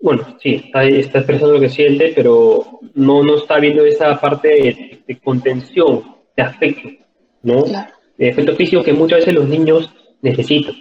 [0.00, 5.02] bueno, sí, está, está, expresando lo que siente, pero no, no está viendo esa parte
[5.06, 6.88] de, contención, de afecto,
[7.42, 7.64] ¿no?
[8.16, 9.92] De afecto físico que muchas veces los niños
[10.22, 10.74] necesitan.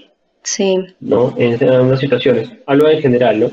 [0.44, 0.78] Sí.
[1.00, 1.36] ¿No?
[1.38, 2.50] En algunas situaciones.
[2.66, 3.52] Hablo en general, ¿no?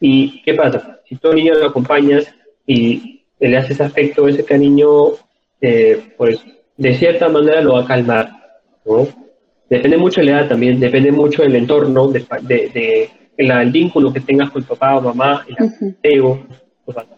[0.00, 1.00] ¿Y qué pasa?
[1.06, 2.34] Si tú niño lo acompañas
[2.66, 5.12] y le haces afecto, ese cariño,
[5.60, 6.40] eh, pues
[6.76, 8.30] de cierta manera lo va a calmar,
[8.84, 9.06] ¿no?
[9.72, 14.20] Depende mucho de la edad también, depende mucho del entorno, de, de, el vínculo que
[14.20, 16.46] tengas con tu papá o mamá, el apego.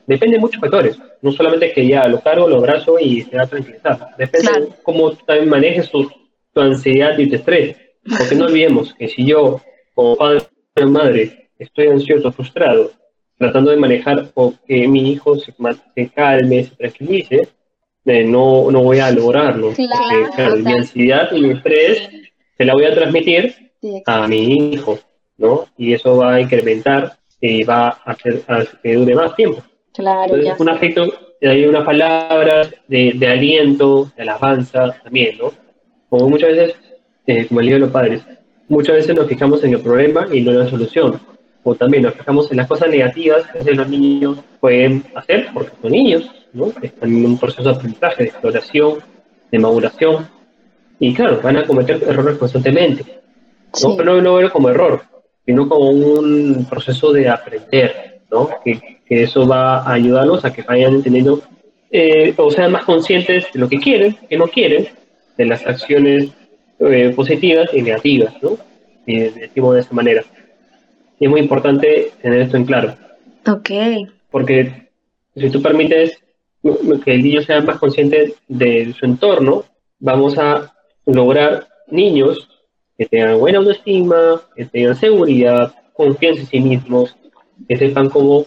[0.06, 3.42] Depende de muchos factores, no solamente que ya lo cargo, lo abrazo y se va
[3.42, 3.98] a tranquilizar.
[4.16, 6.08] Depende de cómo también manejes tu,
[6.52, 7.76] tu ansiedad y tu estrés.
[8.04, 9.60] Porque no olvidemos que si yo,
[9.92, 10.44] como padre
[10.80, 12.92] o madre, estoy ansioso, frustrado,
[13.36, 15.52] tratando de manejar o que mi hijo se,
[16.14, 17.48] calme, se tranquilice,
[18.04, 19.72] eh, no, no voy a lograrlo.
[20.36, 22.08] porque, mi ansiedad y mi estrés
[22.56, 23.54] se la voy a transmitir
[24.06, 24.98] a mi hijo,
[25.36, 25.66] ¿no?
[25.76, 28.42] Y eso va a incrementar y va a hacer
[28.82, 29.62] que dure más tiempo.
[29.92, 31.12] Claro, Entonces, un afecto,
[31.42, 35.52] hay una palabra de, de, aliento, de alabanza también, ¿no?
[36.08, 36.76] Como muchas veces,
[37.26, 38.22] eh, como el libro de los padres,
[38.68, 41.20] muchas veces nos fijamos en el problema y no en la solución
[41.64, 45.90] o también nos fijamos en las cosas negativas que los niños pueden hacer, porque son
[45.90, 46.72] niños, ¿no?
[46.82, 48.98] Están en un proceso de aprendizaje, de exploración,
[49.50, 50.28] de maduración,
[50.98, 53.04] y claro, van a cometer errores constantemente.
[53.82, 55.02] No, pero no, verlo como error,
[55.44, 58.48] sino como un proceso de aprender, ¿no?
[58.64, 61.42] Que, que eso va a ayudarlos a que vayan entendiendo
[61.90, 64.88] eh, o sean más conscientes de lo que quieren, que no quieren,
[65.36, 66.30] de las acciones
[66.80, 68.58] eh, positivas y negativas, ¿no?
[69.06, 70.24] Y decimos de esta manera.
[71.20, 72.96] Y es muy importante tener esto en claro.
[73.46, 73.70] Ok.
[74.30, 74.88] Porque
[75.36, 76.18] si tú permites
[77.04, 79.64] que el niño sea más consciente de su entorno,
[80.00, 80.73] vamos a
[81.06, 82.48] lograr niños
[82.96, 87.16] que tengan buena autoestima, que tengan seguridad, confianza en sí mismos,
[87.68, 88.46] que sepan cómo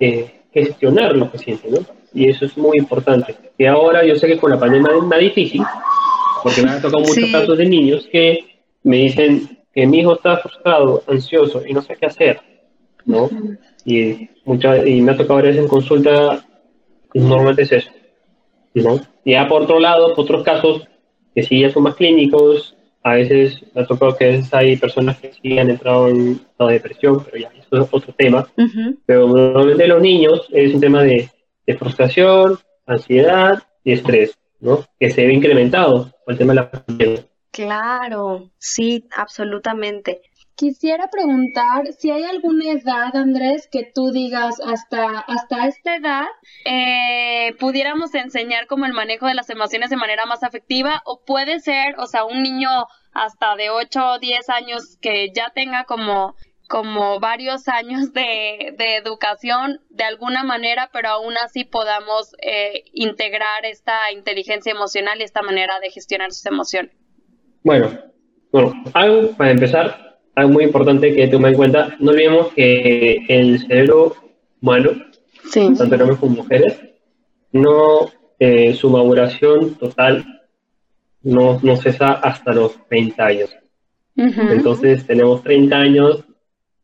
[0.00, 1.78] eh, gestionar lo que sienten, ¿no?
[2.14, 3.34] Y eso es muy importante.
[3.56, 5.62] Y ahora yo sé que con la pandemia es más difícil,
[6.42, 8.38] porque me han tocado muchos casos de niños que
[8.82, 12.40] me dicen, que mi hijo está frustrado, ansioso y no sé qué hacer,
[13.06, 13.30] ¿no?
[13.84, 16.44] Y, mucha, y me ha tocado ver en consulta,
[17.14, 17.90] normalmente es eso,
[18.74, 19.00] ¿no?
[19.24, 20.82] Y ya por otro lado, por otros casos,
[21.34, 24.76] que sí ya son más clínicos, a veces me ha tocado que a veces hay
[24.76, 28.46] personas que sí han entrado en de depresión, pero ya eso es otro tema.
[29.04, 31.28] Pero normalmente los niños es un tema de,
[31.66, 34.84] de, frustración, ansiedad y estrés, ¿no?
[35.00, 37.24] Que se ve incrementado por el tema de la pandemia.
[37.50, 40.22] Claro, sí, absolutamente.
[40.62, 46.26] Quisiera preguntar si hay alguna edad, Andrés, que tú digas hasta, hasta esta edad
[46.64, 51.58] eh, pudiéramos enseñar como el manejo de las emociones de manera más afectiva o puede
[51.58, 52.68] ser, o sea, un niño
[53.12, 56.36] hasta de 8 o 10 años que ya tenga como
[56.68, 64.12] como varios años de, educación de alguna manera, pero aún así podamos eh, integrar esta
[64.12, 66.92] inteligencia emocional y esta manera de gestionar sus emociones.
[67.64, 67.98] Bueno,
[68.52, 73.60] bueno, algo para empezar, algo muy importante que tomar en cuenta, no olvidemos que el
[73.66, 74.16] cerebro
[74.60, 74.90] humano,
[75.52, 76.80] tanto hombres como mujeres,
[77.52, 80.42] no, eh, su maduración total
[81.22, 83.50] no, no cesa hasta los 30 años.
[84.16, 86.24] Entonces tenemos 30 años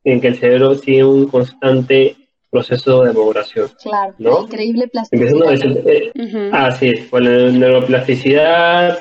[0.04, 2.16] en que el cerebro sigue un constante
[2.50, 3.68] proceso de maduración.
[3.82, 4.42] Claro, ¿no?
[4.44, 5.52] increíble plasticidad.
[5.52, 8.98] Empezando Así es, con la neuroplasticidad,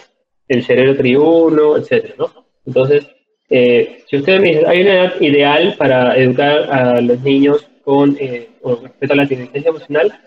[0.48, 2.48] el cerebro tribuno, etcétera, ¿no?
[2.66, 3.08] Entonces,
[3.50, 8.18] eh, si ustedes me dicen, hay una edad ideal para educar a los niños con,
[8.20, 10.20] eh, respecto a la inteligencia emocional,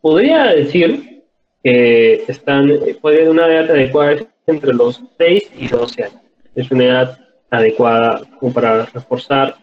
[0.00, 1.24] podría decir
[1.62, 2.70] que están,
[3.00, 6.20] podría una edad adecuada entre los 6 y 12 años.
[6.54, 7.18] Es una edad
[7.50, 9.56] adecuada como para reforzar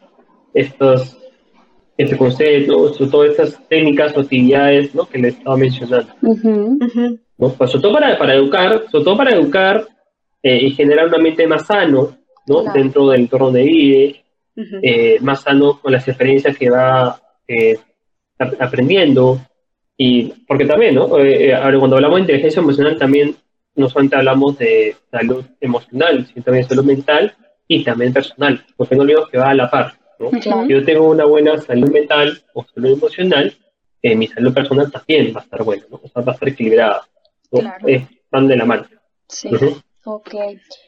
[0.54, 1.18] estos,
[1.98, 5.08] este concepto, todas estas técnicas o actividades ¿no?
[5.08, 6.14] que les estaba mencionando.
[6.22, 7.50] ¿no?
[7.50, 9.88] Pues, sobre todo para, para educar, sobre todo para educar
[10.42, 12.64] eh, y generar un ambiente más sano, ¿no?
[12.74, 14.24] Dentro del entorno de vive,
[14.82, 17.78] eh, más sano con las experiencias que va eh,
[18.60, 19.40] aprendiendo,
[20.00, 21.18] Y porque también, ¿no?
[21.18, 23.36] Eh, eh, cuando hablamos de inteligencia emocional también
[23.76, 27.36] no solamente hablamos de salud emocional, sino también de salud mental
[27.68, 29.94] y también personal, porque no olvidemos que va a la par.
[30.20, 30.30] ¿no?
[30.42, 33.56] Si yo tengo una buena salud mental o salud emocional,
[34.04, 36.00] mi salud personal también va a estar buena, ¿no?
[36.02, 37.02] o sea, va a estar equilibrada.
[37.52, 37.88] Claro.
[37.88, 38.88] Están de la mano.
[39.28, 39.50] Sí.
[40.06, 40.34] Ok.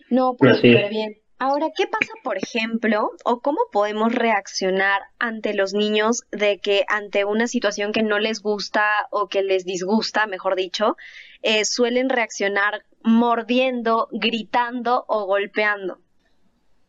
[0.10, 1.17] No, pues súper bien.
[1.41, 7.23] Ahora, ¿qué pasa, por ejemplo, o cómo podemos reaccionar ante los niños de que ante
[7.23, 10.97] una situación que no les gusta o que les disgusta, mejor dicho,
[11.41, 15.99] eh, suelen reaccionar mordiendo, gritando o golpeando?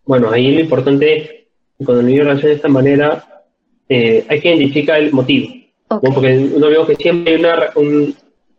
[0.04, 3.44] Bueno, ahí lo importante, cuando el niño reacciona de esta manera,
[3.88, 5.54] eh, hay que identificar el motivo.
[5.86, 8.16] Porque uno veo que siempre hay una, un,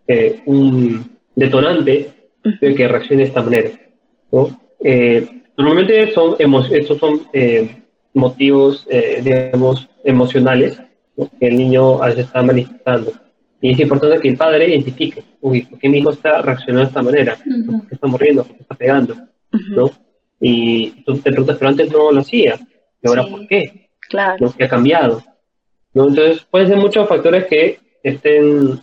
[0.08, 2.14] eh, un detonante
[2.62, 3.72] de que reaccione de esta manera.
[4.32, 4.58] ¿no?
[5.58, 7.84] Normalmente son estos son eh,
[8.14, 10.80] motivos, eh, digamos, emocionales
[11.40, 13.12] que el niño a veces está manifestando.
[13.62, 16.88] Y es importante que el padre identifique, uy, ¿por qué mi hijo está reaccionando de
[16.88, 17.36] esta manera?
[17.36, 18.44] ¿Por qué está muriendo?
[18.44, 19.16] ¿Por qué está pegando?
[19.52, 19.92] ¿no?
[20.40, 22.60] Y tú te preguntas, pero antes no lo hacía.
[23.04, 23.90] ¿Y ahora por qué?
[24.10, 24.52] Claro.
[24.58, 25.24] ¿Qué ha cambiado?
[25.94, 26.08] ¿no?
[26.08, 28.82] Entonces, pueden ser muchos factores que estén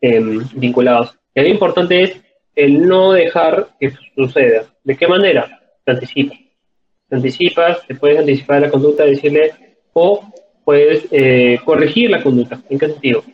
[0.00, 1.16] em, vinculados.
[1.34, 2.20] Y lo importante es
[2.56, 4.64] el no dejar que suceda.
[4.82, 5.57] ¿De qué manera?
[5.88, 6.38] Te anticipas.
[7.08, 9.52] Te anticipas, te puedes anticipar la conducta, decirle,
[9.94, 10.22] o
[10.64, 12.60] puedes eh, corregir la conducta.
[12.68, 13.24] ¿En qué sentido?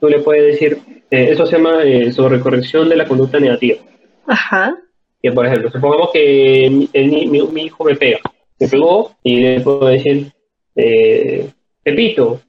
[0.00, 0.78] Tú le puedes decir,
[1.10, 3.78] eh, eso se llama eh, sobrecorrección de la conducta negativa.
[4.26, 4.76] Ajá.
[5.20, 8.20] Que, por ejemplo, supongamos que mi, hijo me pega.
[8.60, 10.30] Me pegó y le puedo decir,
[11.82, 12.40] Pepito,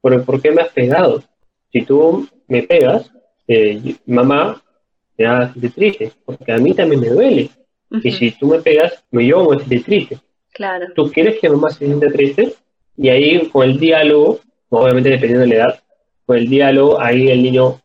[0.00, 1.22] ¿por, ¿por qué me has pegado?
[1.70, 3.10] Si tú me pegas,
[4.06, 4.62] mamá
[5.16, 7.50] te da triste, porque a mí también me duele.
[8.02, 10.18] Y si tú me pegas, me voy a sentir triste.
[10.52, 10.86] Claro.
[10.94, 12.54] ¿Tú quieres que mamá se sienta triste?
[12.96, 15.80] Y ahí con el diálogo, obviamente dependiendo de la edad,
[16.26, 17.80] con el diálogo, ahí el niño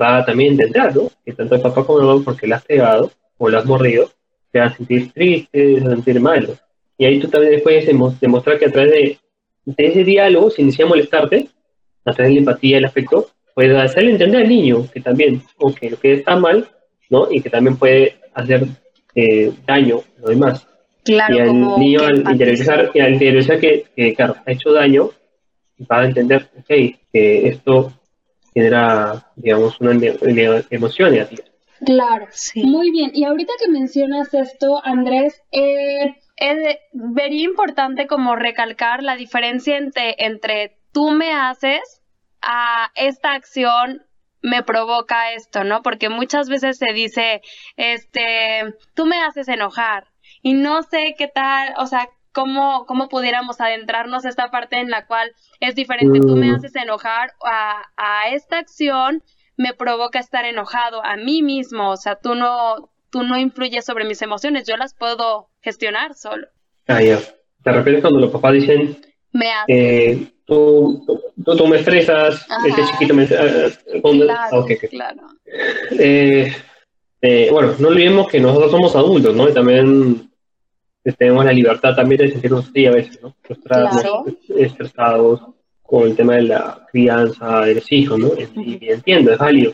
[0.00, 1.10] va a también entender, ¿no?
[1.24, 4.10] Que tanto el papá como el mamá, porque le has pegado o lo has mordido,
[4.50, 6.54] te va a sentir triste, te va a sentir malo.
[6.96, 7.86] Y ahí tú también después
[8.20, 9.18] demostrar que a través de,
[9.76, 11.48] ese diálogo, sin iniciar a molestarte,
[12.04, 15.42] a través de la empatía y el afecto, puedes hacerle entender al niño que también,
[15.60, 16.68] aunque lo que está mal,
[17.10, 17.28] ¿no?
[17.30, 18.66] Y que también puede hacer
[19.14, 20.66] eh, daño lo demás.
[21.04, 25.10] Claro, y al niño al interiorizar, y al interiorizar que, claro, ha hecho daño,
[25.90, 26.66] va a entender, ok,
[27.12, 27.92] que esto
[28.52, 29.92] genera, digamos, una,
[30.70, 31.44] emoción negativa.
[31.84, 32.62] Claro, sí.
[32.64, 33.12] Muy bien.
[33.14, 40.14] Y ahorita que mencionas esto, Andrés, eh, es vería importante como recalcar la diferencia entre,
[40.18, 42.02] entre tú me haces
[42.42, 44.02] a esta acción
[44.42, 45.82] me provoca esto, ¿no?
[45.82, 47.42] Porque muchas veces se dice,
[47.76, 50.06] este, tú me haces enojar
[50.42, 54.90] y no sé qué tal, o sea, cómo, cómo pudiéramos adentrarnos a esta parte en
[54.90, 56.54] la cual es diferente, tú me mm.
[56.54, 59.22] haces enojar a, a esta acción
[59.58, 64.04] me provoca estar enojado a mí mismo, o sea, tú no, tú no influyes sobre
[64.04, 66.46] mis emociones, yo las puedo gestionar solo.
[66.86, 67.18] Ah, ya.
[67.64, 68.98] De repente cuando los papás dicen,
[69.32, 69.64] me haces.
[69.68, 71.04] Eh, tú,
[71.44, 73.24] tú, me estresas, este chiquito me...
[73.24, 73.70] Eh,
[74.02, 75.22] claro, claro.
[75.98, 76.52] Eh,
[77.20, 79.48] eh, bueno, no olvidemos que nosotros somos adultos, ¿no?
[79.48, 80.30] Y también
[81.18, 83.36] tenemos la libertad también de sentirnos así a veces, ¿no?
[83.64, 84.24] Claro.
[84.56, 85.42] estresados
[85.82, 88.30] con el tema de la crianza de los hijos, ¿no?
[88.56, 89.72] Y, entiendo, es válido.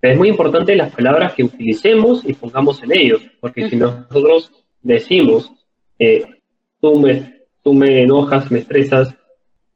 [0.00, 4.50] Pero es muy importante las palabras que utilicemos y pongamos en ellos, porque si nosotros
[4.82, 5.50] decimos,
[6.80, 7.35] tú, me,
[7.66, 9.12] tú me enojas, me estresas,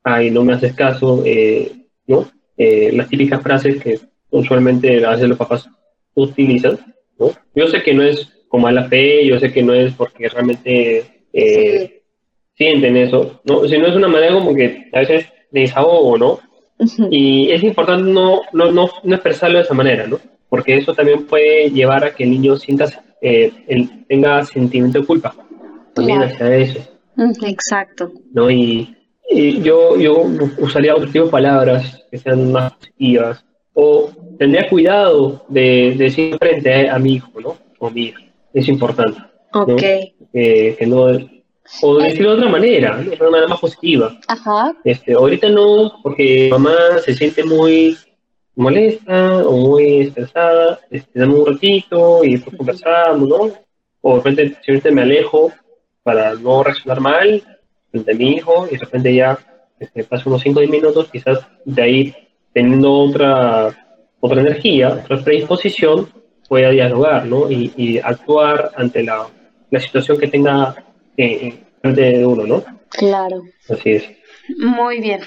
[0.04, 1.72] ay, no me haces caso, eh,
[2.06, 2.24] ¿no?
[2.56, 3.98] Eh, las típicas frases que
[4.30, 5.68] usualmente a veces los papás
[6.14, 6.78] utilizan,
[7.18, 7.32] ¿no?
[7.52, 10.28] Yo sé que no es como a la fe, yo sé que no es porque
[10.28, 12.02] realmente eh,
[12.54, 13.66] sienten eso, ¿no?
[13.66, 16.38] Sino es una manera como que a veces de desahogo, ¿no?
[17.10, 20.20] Y es importante no, no, no, expresarlo de esa manera, ¿no?
[20.48, 22.86] Porque eso también puede llevar a que el niño sienta,
[24.06, 25.34] tenga sentimiento de culpa
[25.92, 26.89] también hacia eso.
[27.44, 28.12] Exacto.
[28.32, 28.50] ¿No?
[28.50, 28.96] Y,
[29.62, 30.24] yo, yo
[30.58, 33.44] usaría otro tipo de palabras que sean más positivas.
[33.74, 37.56] O tendría cuidado de, decir frente a, mi hijo, ¿no?
[37.78, 38.20] O mi hija.
[38.52, 39.20] Es importante.
[39.52, 39.82] Ok.
[40.32, 41.06] que no
[41.82, 44.18] o decirlo de otra manera, de una manera más positiva.
[44.26, 44.74] Ajá.
[44.84, 47.96] Este, ahorita no, porque mamá se siente muy
[48.56, 53.50] molesta o muy estresada, este, dame un ratito y después conversamos, ¿no?
[54.02, 55.52] O de repente simplemente me alejo
[56.02, 57.42] para no reaccionar mal,
[57.92, 59.38] de mi hijo y de repente ya
[59.78, 62.14] este, paso unos 5 o 10 minutos, quizás de ahí
[62.52, 66.08] teniendo otra, otra energía, otra predisposición,
[66.48, 67.50] pueda dialogar ¿no?
[67.50, 69.28] y, y actuar ante la,
[69.70, 70.84] la, situación que tenga
[71.16, 72.64] eh, frente de uno, ¿no?
[72.90, 73.42] Claro.
[73.68, 74.04] Así es.
[74.58, 75.20] Muy bien.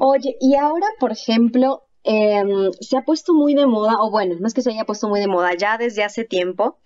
[0.00, 4.46] Oye, y ahora, por ejemplo, em, se ha puesto muy de moda, o bueno, no
[4.48, 6.78] es que se haya puesto muy de moda, ya desde hace tiempo.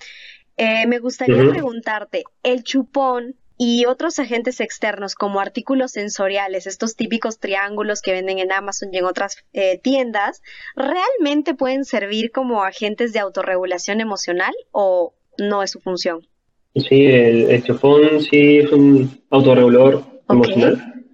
[0.59, 7.38] Eh, me gustaría preguntarte, ¿el chupón y otros agentes externos como artículos sensoriales, estos típicos
[7.38, 10.42] triángulos que venden en Amazon y en otras eh, tiendas,
[10.77, 16.27] ¿realmente pueden servir como agentes de autorregulación emocional o no es su función?
[16.75, 21.05] Sí, el, chupón sí es un autorregulador emocional,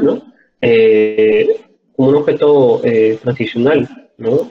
[0.00, 0.22] ¿no?
[0.60, 1.60] Eh,
[1.94, 4.50] como un objeto eh, transicional, ¿no?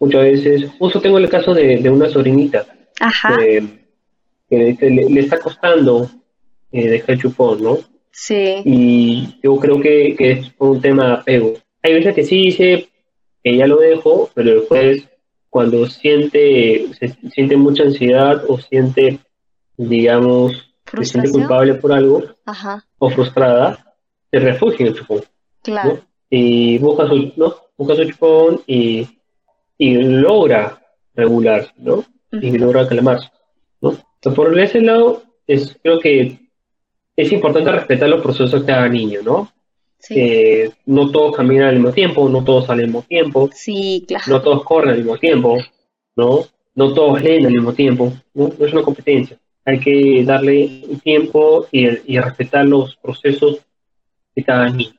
[0.00, 2.64] Muchas veces, justo tengo el caso de, una sobrinita
[4.48, 6.10] que, le, está costando
[6.72, 7.78] eh, dejar el chupón, ¿no?
[8.10, 8.62] Sí.
[8.64, 11.54] Y yo creo que, es un tema de apego.
[11.82, 12.88] Hay veces que sí dice
[13.42, 15.08] que ya lo dejo, pero después
[15.50, 19.18] cuando siente, se, siente mucha ansiedad o siente,
[19.76, 22.24] digamos, se siente culpable por algo
[22.98, 23.94] o frustrada,
[24.30, 25.22] se refugia en el chupón.
[25.62, 26.00] Claro.
[26.30, 27.54] Y busca su, ¿no?
[27.76, 29.06] busca su chupón y,
[29.78, 30.82] y logra
[31.14, 32.04] regularse, ¿no?
[32.32, 33.28] Y logra calmarse,
[34.24, 34.34] ¿no?
[34.34, 36.38] por ese lado, es, creo que
[37.16, 39.52] es importante respetar los procesos de cada niño, ¿no?
[40.00, 40.62] Sí.
[40.86, 43.50] no todos caminan al mismo tiempo, no todos salen al mismo tiempo.
[43.52, 44.24] Sí, claro.
[44.28, 45.58] No todos corren al mismo tiempo,
[46.14, 46.44] ¿no?
[46.76, 48.52] No todos leen al mismo tiempo, ¿no?
[48.56, 49.36] No es una competencia.
[49.64, 53.58] Hay que darle tiempo y, y respetar los procesos
[54.36, 54.94] de cada niño.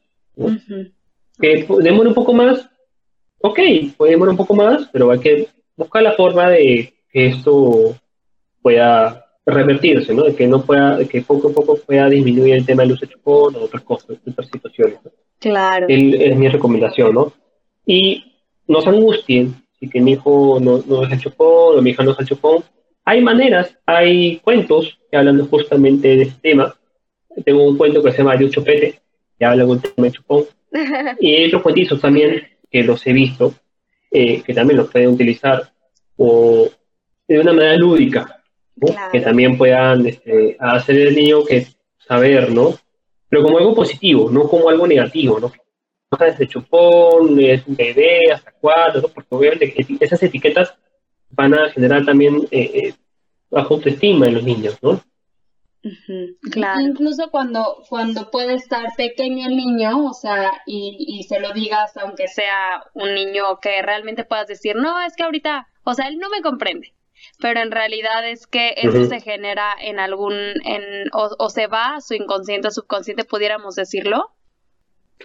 [1.40, 2.70] Que demora un poco más,
[3.40, 3.60] ok,
[3.98, 7.96] puede demorar un poco más, pero hay que buscar la forma de que esto
[8.62, 10.24] pueda revertirse, ¿no?
[10.24, 13.14] De que no pueda, que poco a poco pueda disminuir el tema del uso de
[13.14, 15.00] chupón o otras cosas, otras situaciones.
[15.40, 15.86] Claro.
[15.90, 17.34] es mi recomendación, ¿no?
[17.86, 18.36] Y
[18.68, 22.04] no se angustien si que mi hijo no, no es el chupón o mi hija
[22.04, 22.64] no es el chupón.
[23.06, 26.76] Hay maneras, hay cuentos que hablan justamente de este tema.
[27.46, 29.00] Tengo un cuento que se llama Yo Chopete,
[29.38, 30.44] que habla del tema de chupón.
[31.20, 33.54] y hay otros cuentitos también que los he visto,
[34.12, 35.72] eh, que también los pueden utilizar
[36.18, 36.70] o
[37.28, 38.39] de una manera lúdica,
[39.12, 42.76] que también puedan este, hacer el niño que saber, ¿no?
[43.30, 45.52] Pero como algo positivo, no como algo negativo, ¿no?
[46.18, 49.08] Desde chupón, es un bebé, hasta cuatro, ¿no?
[49.10, 50.74] Porque obviamente esas etiquetas
[51.30, 52.94] van a generar también eh, eh,
[53.52, 55.02] bajo autoestima en los niños, ¿no?
[56.52, 56.82] claro.
[56.82, 61.96] Incluso cuando, cuando puede estar pequeño el niño, o sea, y, y se lo digas,
[61.96, 66.18] aunque sea un niño que realmente puedas decir, no, es que ahorita, o sea, él
[66.18, 66.94] no me comprende
[67.40, 72.02] pero en realidad es que eso se genera en algún, en, o, se va a
[72.02, 74.32] su inconsciente o subconsciente, pudiéramos decirlo.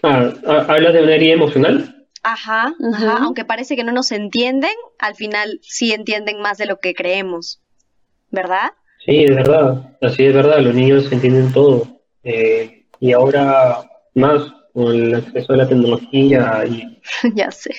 [0.02, 0.32] Ah,
[0.68, 2.06] ¿Hablas de una herida emocional?
[2.22, 6.78] Ajá, ajá, aunque parece que no nos entienden, al final sí entienden más de lo
[6.78, 7.60] que creemos,
[8.30, 8.72] ¿verdad?
[9.04, 11.86] Sí, es verdad, así es verdad, los niños entienden todo.
[12.22, 16.98] Eh, y ahora más con el acceso a la tecnología y...
[17.34, 17.74] ya sé.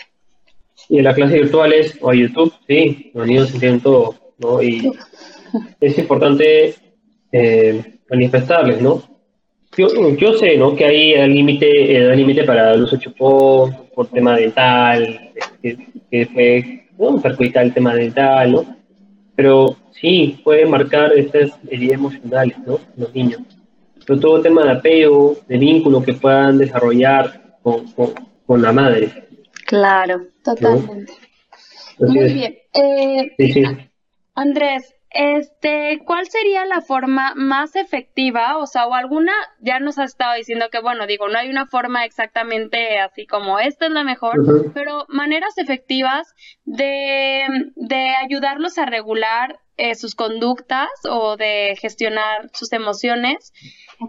[0.89, 4.24] Y en las clases virtuales o a YouTube, sí, los niños entienden todo.
[4.37, 4.61] ¿No?
[4.61, 4.91] Y
[5.79, 6.75] es importante
[7.31, 9.03] eh, manifestarles, ¿no?
[9.77, 10.75] Yo, yo sé, ¿no?
[10.75, 15.77] Que hay límite, el límite para el uso de chupón por tema dental, que,
[16.09, 18.77] que puede perjudicar el tema dental, ¿no?
[19.35, 22.79] Pero sí, puede marcar estas heridas emocionales, ¿no?
[22.95, 23.41] Los niños.
[24.05, 27.85] Pero todo tema de apego, de vínculo que puedan desarrollar con,
[28.45, 29.27] con, la madre.
[29.65, 31.11] Claro, totalmente.
[31.97, 32.57] Muy bien.
[32.73, 33.63] Eh, sí, sí.
[34.35, 38.57] Andrés, este, ¿cuál sería la forma más efectiva?
[38.57, 41.67] O sea, o alguna, ya nos has estado diciendo que, bueno, digo, no hay una
[41.67, 47.45] forma exactamente así como esta es la mejor, pero maneras efectivas de,
[47.75, 53.53] de ayudarlos a regular eh, sus conductas o de gestionar sus emociones.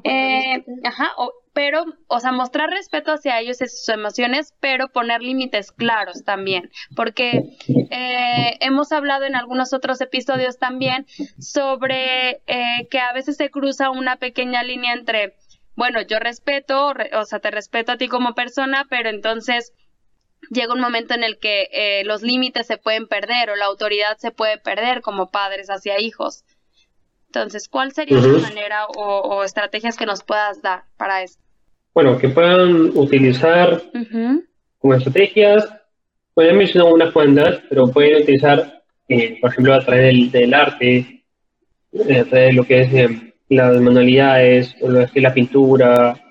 [0.05, 5.23] Eh, ajá, o, pero, o sea, mostrar respeto hacia ellos y sus emociones, pero poner
[5.23, 7.57] límites claros también, porque
[7.91, 11.07] eh, hemos hablado en algunos otros episodios también
[11.39, 15.35] sobre eh, que a veces se cruza una pequeña línea entre,
[15.77, 19.73] bueno, yo respeto, o sea, te respeto a ti como persona, pero entonces
[20.51, 24.19] llega un momento en el que eh, los límites se pueden perder o la autoridad
[24.19, 26.45] se puede perder como padres hacia hijos.
[27.37, 31.43] Entonces, ¿cuál sería la manera o, estrategias que nos puedas dar para esto?
[31.97, 33.83] bueno, que puedan utilizar
[34.79, 35.67] como estrategias,
[36.35, 41.25] pueden mencionar unas cuantas, pero pueden utilizar, eh, por ejemplo, a través del, arte,
[41.93, 45.33] eh, a través de lo que es eh, las manualidades, o lo que es la
[45.33, 46.23] pintura,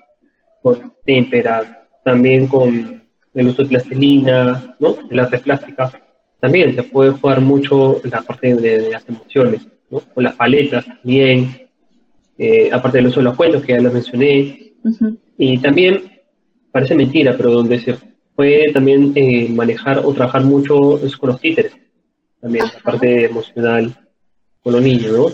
[0.62, 3.02] con témpera, también con
[3.34, 4.98] el uso de plastilina, ¿no?
[5.10, 5.90] El arte plástica.
[6.38, 10.00] También se puede jugar mucho la parte de, las emociones, ¿no?
[10.00, 11.68] Con las paletas también,
[12.72, 14.72] aparte del uso de los cuentos que ya los mencioné,
[15.38, 16.02] y también,
[16.70, 17.96] parece mentira, pero donde se
[18.34, 21.72] puede también eh, manejar o trabajar mucho con los títeres,
[22.40, 23.94] también la parte emocional
[24.62, 25.26] con los niños, ¿no?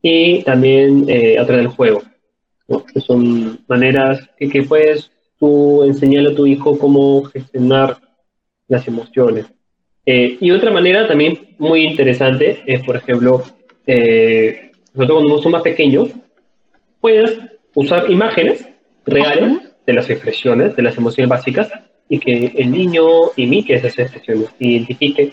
[0.00, 2.02] Y también eh, a través del juego,
[2.68, 2.84] ¿no?
[2.84, 7.98] que son maneras que, que puedes tú enseñarle a tu hijo cómo gestionar
[8.68, 9.46] las emociones.
[10.04, 13.42] Eh, y otra manera también muy interesante es, por ejemplo,
[13.86, 16.08] eh, nosotros cuando somos más pequeños,
[17.00, 17.38] puedes
[17.74, 18.66] usar imágenes
[19.04, 21.70] reales de las expresiones, de las emociones básicas,
[22.08, 23.04] y que el niño
[23.36, 25.32] imite esas expresiones, identifique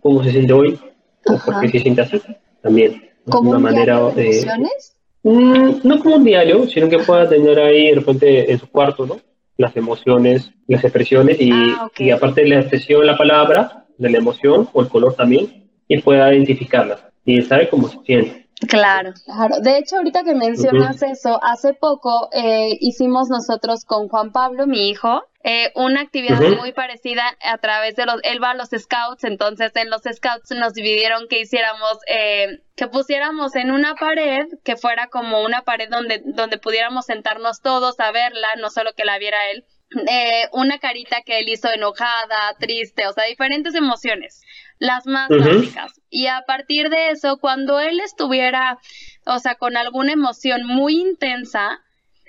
[0.00, 0.78] cómo se siente hoy
[1.26, 2.20] o por qué se siente así
[2.62, 3.02] también.
[3.28, 4.96] ¿Como una manera de emociones?
[5.22, 9.06] Mm, no como un diario, sino que pueda tener ahí de repente en su cuarto,
[9.06, 9.18] ¿no?
[9.56, 12.00] Las emociones, las expresiones y, Ah, ok.
[12.00, 15.98] y aparte de la expresión, la palabra, de la emoción o el color también, y
[15.98, 18.44] pueda identificarlas y sabe cómo se siente.
[18.68, 19.12] Claro.
[19.24, 24.66] Claro, de hecho ahorita que mencionas eso, hace poco eh, hicimos nosotros con Juan Pablo,
[24.66, 28.70] mi hijo, eh, una actividad muy parecida a través de los, él va a los
[28.70, 34.46] scouts, entonces en los scouts nos dividieron que hiciéramos, eh, que pusiéramos en una pared,
[34.64, 39.04] que fuera como una pared donde, donde pudiéramos sentarnos todos a verla, no solo que
[39.04, 39.64] la viera él,
[40.08, 44.42] eh, una carita que él hizo enojada, triste, o sea, diferentes emociones,
[44.78, 46.00] las más básicas.
[46.10, 48.78] Y a partir de eso, cuando él estuviera,
[49.26, 51.80] o sea, con alguna emoción muy intensa,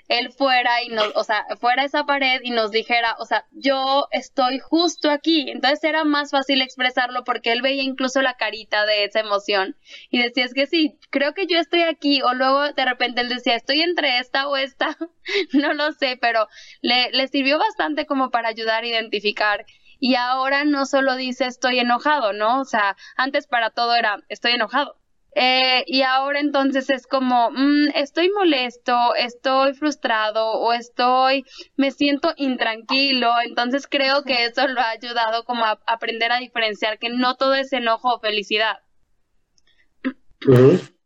[0.08, 4.06] él fuera y nos, o sea, fuera esa pared y nos dijera, o sea, yo
[4.12, 5.50] estoy justo aquí.
[5.50, 9.76] Entonces era más fácil expresarlo porque él veía incluso la carita de esa emoción
[10.10, 12.22] y decía, es que sí, creo que yo estoy aquí.
[12.22, 14.96] O luego de repente él decía, estoy entre esta o esta.
[15.52, 16.46] no lo sé, pero
[16.82, 19.66] le, le sirvió bastante como para ayudar a identificar.
[19.98, 22.60] Y ahora no solo dice estoy enojado, ¿no?
[22.60, 24.96] O sea, antes para todo era estoy enojado.
[25.38, 31.44] Eh, y ahora entonces es como, mm, estoy molesto, estoy frustrado o estoy,
[31.76, 33.30] me siento intranquilo.
[33.44, 37.54] Entonces creo que eso lo ha ayudado como a aprender a diferenciar que no todo
[37.54, 38.78] es enojo o felicidad.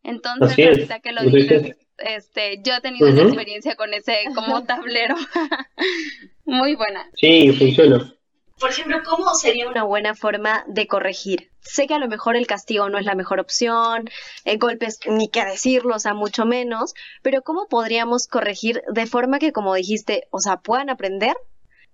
[0.04, 0.68] Entonces, es.
[0.68, 5.16] ahorita que lo dices, este, yo he tenido una experiencia con ese como tablero.
[6.44, 7.10] Muy buena.
[7.16, 8.14] Sí, funciona.
[8.60, 11.50] Por ejemplo, ¿cómo sería una buena forma de corregir?
[11.60, 14.10] Sé que a lo mejor el castigo no es la mejor opción,
[14.44, 16.92] eh, golpes ni que decirlo, o sea, mucho menos,
[17.22, 21.34] pero ¿cómo podríamos corregir de forma que, como dijiste, o sea, puedan aprender,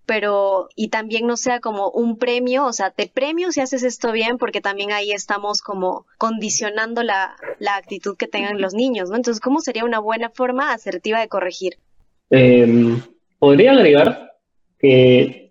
[0.06, 4.10] pero y también no sea como un premio, o sea, te premio si haces esto
[4.10, 9.16] bien, porque también ahí estamos como condicionando la, la actitud que tengan los niños, ¿no?
[9.16, 11.78] Entonces, ¿cómo sería una buena forma asertiva de corregir?
[12.30, 12.96] Eh,
[13.38, 14.32] podría agregar
[14.80, 15.45] que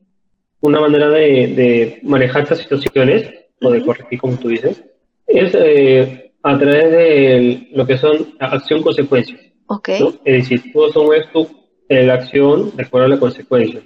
[0.66, 3.30] una manera de, de manejar estas situaciones,
[3.62, 4.84] o de corregir como tú dices,
[5.28, 9.40] es eh, a través de lo que son acción-consecuencias.
[9.68, 9.90] Ok.
[10.00, 10.14] ¿no?
[10.26, 11.48] Es decir, tú asumes tu
[11.90, 13.82] eh, la acción de acuerdo a la consecuencia.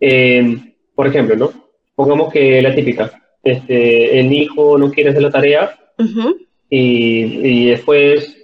[0.00, 0.56] Eh,
[0.94, 1.52] por ejemplo, ¿no?
[1.94, 3.10] Pongamos que la típica,
[3.42, 6.36] este, el hijo no quiere hacer la tarea Ujú.
[6.70, 7.24] y,
[7.64, 8.36] y después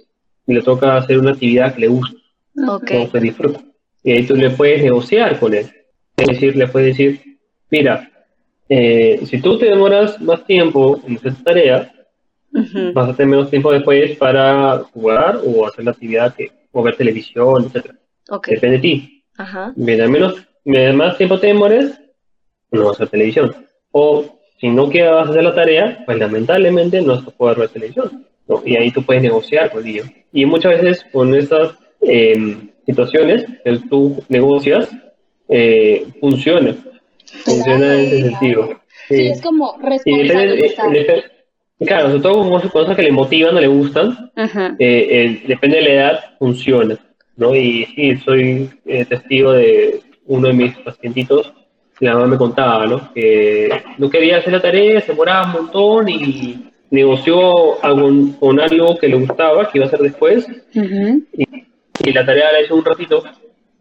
[0.47, 2.17] le toca hacer una actividad que le gusta
[2.67, 2.87] Ok.
[2.89, 3.61] como que disfruta.
[4.03, 5.65] Y ahí tú le puedes negociar con él.
[6.17, 7.21] Es decir, le puedes decir,
[7.75, 8.09] mira,
[8.69, 11.91] eh, si tú te demoras más tiempo en tu tarea,
[12.53, 12.93] Ujú.
[12.93, 16.95] vas a tener menos tiempo después para jugar o hacer la actividad que, o ver
[16.95, 17.91] televisión, etc.
[18.29, 18.47] Ok.
[18.47, 19.23] Depende de ti.
[19.37, 19.73] Ajá.
[19.75, 21.99] Mientras menos, mientras más tiempo te demores,
[22.71, 23.53] no vas a ver televisión.
[23.91, 28.25] O si no quieres hacer la tarea, pues lamentablemente no vas a poder ver televisión.
[28.47, 28.61] ¿no?
[28.65, 30.07] Y ahí tú puedes negociar con ellos.
[30.31, 34.89] Y muchas veces con estas eh, situaciones que tú negocias,
[35.49, 36.75] eh, funciona.
[37.43, 38.69] Funciona en ese sentido.
[39.07, 39.27] Sí, Sí.
[39.27, 39.75] es como
[40.05, 41.31] Y depende, responsabilizar.
[41.85, 45.83] claro, sobre todo con cosas que le motivan o le gustan, eh, eh, depende de
[45.83, 46.97] la edad, funciona,
[47.37, 47.55] ¿no?
[47.55, 51.53] Y sí, soy eh, testigo de uno de mis pacientitos,
[51.99, 53.13] la mamá me contaba, ¿no?
[53.13, 53.69] Que
[53.99, 58.09] no quería hacer la tarea, se demoraba un montón y negoció algo,
[58.39, 61.23] con algo que le gustaba, que iba a hacer después, Ujú.
[61.33, 63.23] y la tarea la hizo un ratito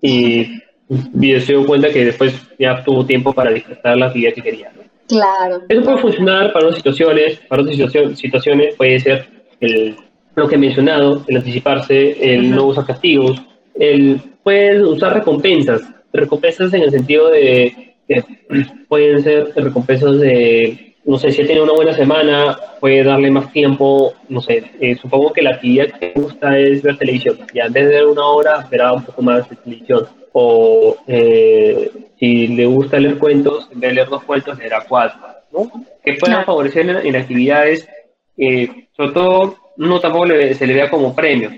[0.03, 0.49] y,
[0.89, 4.73] y se dio cuenta que después ya tuvo tiempo para disfrutar la actividad que quería,
[4.77, 4.83] ¿no?
[5.09, 5.63] Claro.
[5.69, 7.77] Eso puede funcionar para otras situaciones, para otras
[8.17, 9.27] situaciones puede ser
[9.61, 9.97] el,
[10.35, 13.41] lo que he mencionado, el anticiparse, el no usar castigos,
[13.75, 15.83] el puedes usar recompensas,
[16.13, 18.25] recompensas en el sentido de que
[18.89, 23.53] pueden ser recompensas de, no sé, si ha tenido una buena semana, puede darle más
[23.53, 27.61] tiempo, no sé, eh, supongo que la actividad que le gusta es ver televisión, y
[27.61, 32.49] en vez de ver una hora, verá un poco más de televisión, o eh, si
[32.49, 35.21] le gusta leer cuentos, en vez de leer dos cuentos, leerá cuatro,
[35.53, 35.71] ¿no?
[36.05, 37.89] Que puedan favorecer en, en actividades,
[38.37, 41.51] eh, sobre todo, no tampoco le- se le vea como premio,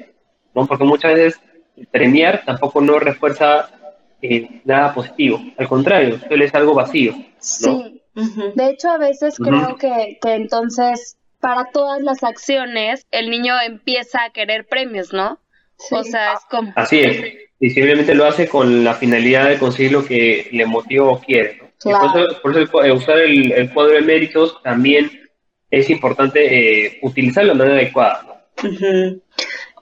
[0.54, 0.66] ¿no?
[0.66, 1.40] Porque muchas veces
[1.90, 3.68] premiar tampoco no refuerza
[4.22, 5.40] eh, nada positivo.
[5.58, 7.12] Al contrario, suele ser algo vacío.
[7.12, 7.20] ¿no?
[7.84, 7.95] Sí.
[8.54, 14.24] De hecho, a veces creo que, que entonces para todas las acciones el niño empieza
[14.24, 15.38] a querer premios, ¿no?
[15.90, 16.72] O sea, es como...
[16.76, 17.22] Así es.
[17.60, 21.58] Y simplemente lo hace con la finalidad de conseguir lo que le motiva o quiere.
[21.60, 21.68] ¿no?
[21.78, 22.10] Claro.
[22.42, 25.10] Por eso, por eso el- eh, usar el, el cuadro de méritos también
[25.70, 28.22] es importante eh, utilizarlo de manera adecuada.
[28.62, 29.20] ¿no?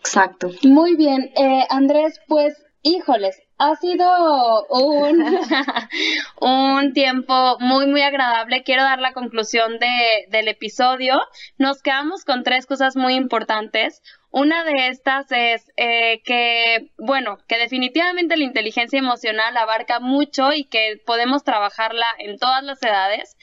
[0.00, 0.50] Exacto.
[0.64, 2.54] Muy bien, eh, Andrés, pues,
[2.84, 5.24] híjoles, ha sido un,
[6.40, 8.62] un tiempo muy, muy agradable.
[8.62, 11.20] Quiero dar la conclusión de, del episodio.
[11.58, 14.02] Nos quedamos con tres cosas muy importantes.
[14.30, 20.64] Una de estas es eh, que, bueno, que definitivamente la inteligencia emocional abarca mucho y
[20.64, 23.36] que podemos trabajarla en todas las edades,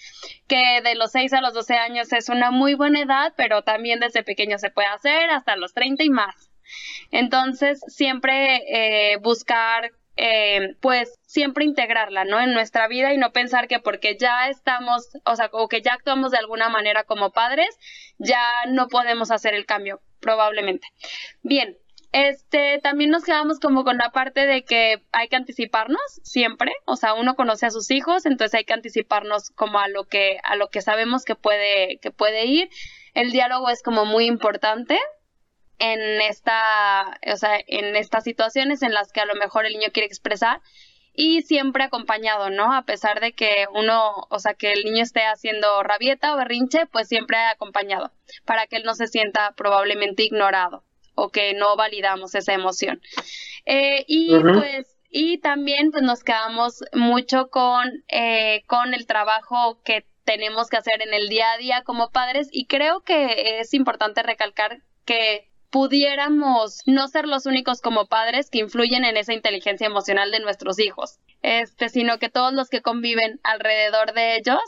[0.47, 4.01] que de los 6 a los 12 años es una muy buena edad, pero también
[4.01, 6.50] desde pequeño se puede hacer hasta los 30 y más.
[7.11, 12.39] Entonces, siempre eh, buscar, eh, pues, siempre integrarla, ¿no?
[12.39, 15.93] En nuestra vida y no pensar que porque ya estamos, o sea, o que ya
[15.93, 17.77] actuamos de alguna manera como padres,
[18.17, 20.87] ya no podemos hacer el cambio, probablemente.
[21.41, 21.77] Bien.
[22.13, 26.97] Este, también nos quedamos como con la parte de que hay que anticiparnos siempre, o
[26.97, 30.57] sea, uno conoce a sus hijos, entonces hay que anticiparnos como a lo que, a
[30.57, 32.69] lo que sabemos que puede, que puede ir.
[33.13, 34.99] El diálogo es como muy importante,
[35.81, 39.89] en esta, o sea, en estas situaciones en las que a lo mejor el niño
[39.91, 40.61] quiere expresar
[41.13, 42.71] y siempre acompañado, ¿no?
[42.71, 46.85] A pesar de que uno, o sea, que el niño esté haciendo rabieta o berrinche,
[46.85, 48.11] pues siempre acompañado
[48.45, 50.83] para que él no se sienta probablemente ignorado
[51.15, 53.01] o que no validamos esa emoción.
[53.65, 60.05] Eh, y pues y también pues nos quedamos mucho con, eh, con el trabajo que
[60.23, 64.23] tenemos que hacer en el día a día como padres y creo que es importante
[64.23, 70.29] recalcar que pudiéramos no ser los únicos como padres que influyen en esa inteligencia emocional
[70.31, 74.59] de nuestros hijos, este, sino que todos los que conviven alrededor de ellos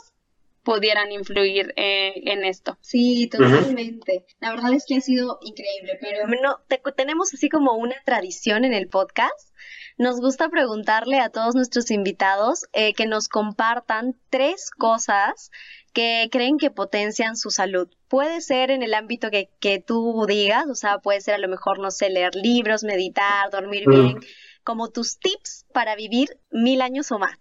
[0.62, 2.78] pudieran influir eh, en esto.
[2.80, 4.24] Sí, totalmente.
[4.40, 8.64] La verdad es que ha sido increíble, pero no, te- tenemos así como una tradición
[8.64, 9.50] en el podcast.
[9.98, 15.50] Nos gusta preguntarle a todos nuestros invitados eh, que nos compartan tres cosas
[15.92, 17.88] que creen que potencian su salud.
[18.14, 21.48] Puede ser en el ámbito que, que tú digas, o sea, puede ser a lo
[21.48, 23.90] mejor, no sé, leer libros, meditar, dormir Mm.
[23.90, 24.20] bien,
[24.62, 27.36] como tus tips para vivir mil años o más.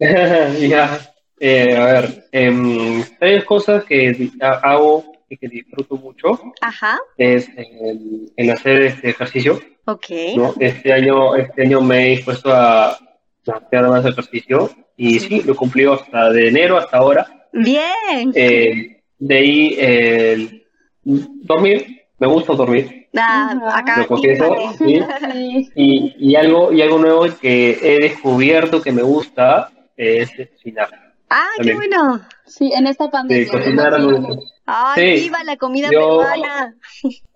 [0.68, 7.48] ya, eh, a ver, em, tres cosas que hago y que disfruto mucho Ajá, es
[7.56, 10.06] el, el hacer este ejercicio, ok.
[10.36, 10.54] ¿no?
[10.58, 12.98] Este año, este año me he dispuesto a
[13.46, 17.46] hacer más ejercicio y sí, lo he cumplido hasta de enero hasta ahora.
[17.52, 18.32] Bien.
[18.34, 20.62] Eh, de ahí, eh,
[21.02, 24.56] dormir, me gusta dormir, Ah, acá, lo confieso.
[24.78, 25.00] ¿sí?
[25.76, 30.88] Y, y algo, y algo nuevo que he descubierto que me gusta es cocinar.
[31.30, 31.76] Ah, qué También.
[31.76, 32.20] bueno.
[32.44, 33.44] Sí, en esta De pandemia.
[33.52, 34.42] me cocinar algo.
[34.66, 36.74] Ay, Sí, viva la comida yo- peruana.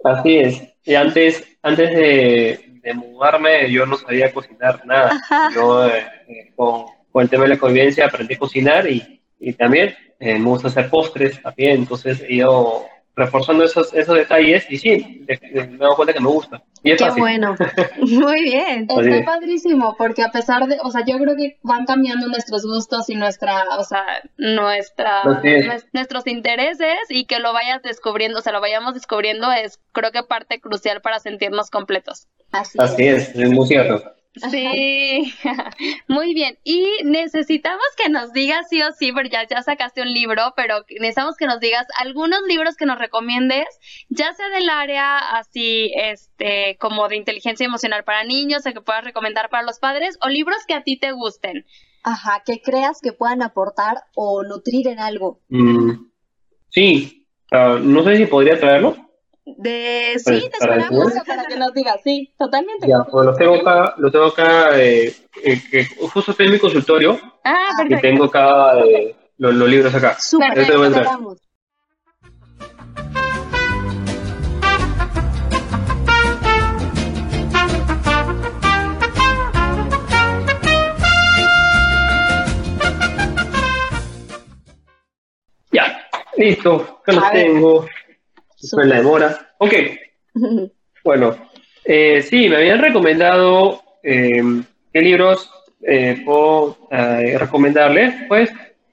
[0.04, 0.62] Así es.
[0.84, 5.12] Y antes, antes de, de mudarme, yo no sabía cocinar nada.
[5.12, 5.50] Ajá.
[5.54, 9.52] Yo, eh, eh, con, con el tema de la convivencia, aprendí a cocinar y, y
[9.52, 11.76] también eh, me gusta hacer postres también.
[11.78, 12.86] Entonces, he ido
[13.18, 16.62] reforzando esos, esos detalles y sí, me he dado cuenta que me gusta.
[16.84, 17.20] Y es Qué fácil.
[17.20, 17.56] bueno.
[17.98, 18.86] Muy bien.
[18.88, 19.24] Está es.
[19.24, 23.16] padrísimo, porque a pesar de, o sea, yo creo que van cambiando nuestros gustos y
[23.16, 24.04] nuestra, o sea,
[24.36, 25.86] nuestra, es.
[25.92, 30.22] nuestros intereses y que lo vayas descubriendo, o sea, lo vayamos descubriendo es, creo que
[30.22, 32.28] parte crucial para sentirnos completos.
[32.52, 34.14] Así, Así es, es muy cierto.
[34.50, 35.32] Sí,
[36.08, 36.58] muy bien.
[36.64, 40.84] Y necesitamos que nos digas sí o sí, porque ya, ya sacaste un libro, pero
[40.88, 43.66] necesitamos que nos digas algunos libros que nos recomiendes,
[44.08, 49.04] ya sea del área así, este, como de inteligencia emocional para niños, o que puedas
[49.04, 51.64] recomendar para los padres, o libros que a ti te gusten.
[52.04, 55.40] Ajá, que creas que puedan aportar o nutrir en algo.
[55.48, 56.10] Mm,
[56.70, 59.07] sí, ah, no sé si podría traerlo.
[59.56, 61.06] De sí, Pues, te para esperamos.
[61.14, 61.22] decir.
[61.26, 62.86] Para que nos digas, sí, totalmente.
[62.88, 66.58] Ya, pues lo tengo acá, lo tengo acá, eh, eh, que justo estoy en mi
[66.58, 68.02] consultorio Ah, y perfecto.
[68.02, 70.16] tengo acá eh, los, los libros acá.
[70.20, 71.38] Súper, te te esperamos.
[85.70, 87.46] Ya, listo, acá los A ver.
[88.70, 89.52] Fue la demora.
[89.58, 89.72] Ok,
[91.04, 91.36] bueno,
[91.84, 94.42] eh, sí, me habían recomendado eh,
[94.92, 95.50] qué libros
[95.82, 98.14] eh, puedo eh, recomendarles.
[98.28, 98.50] Pues,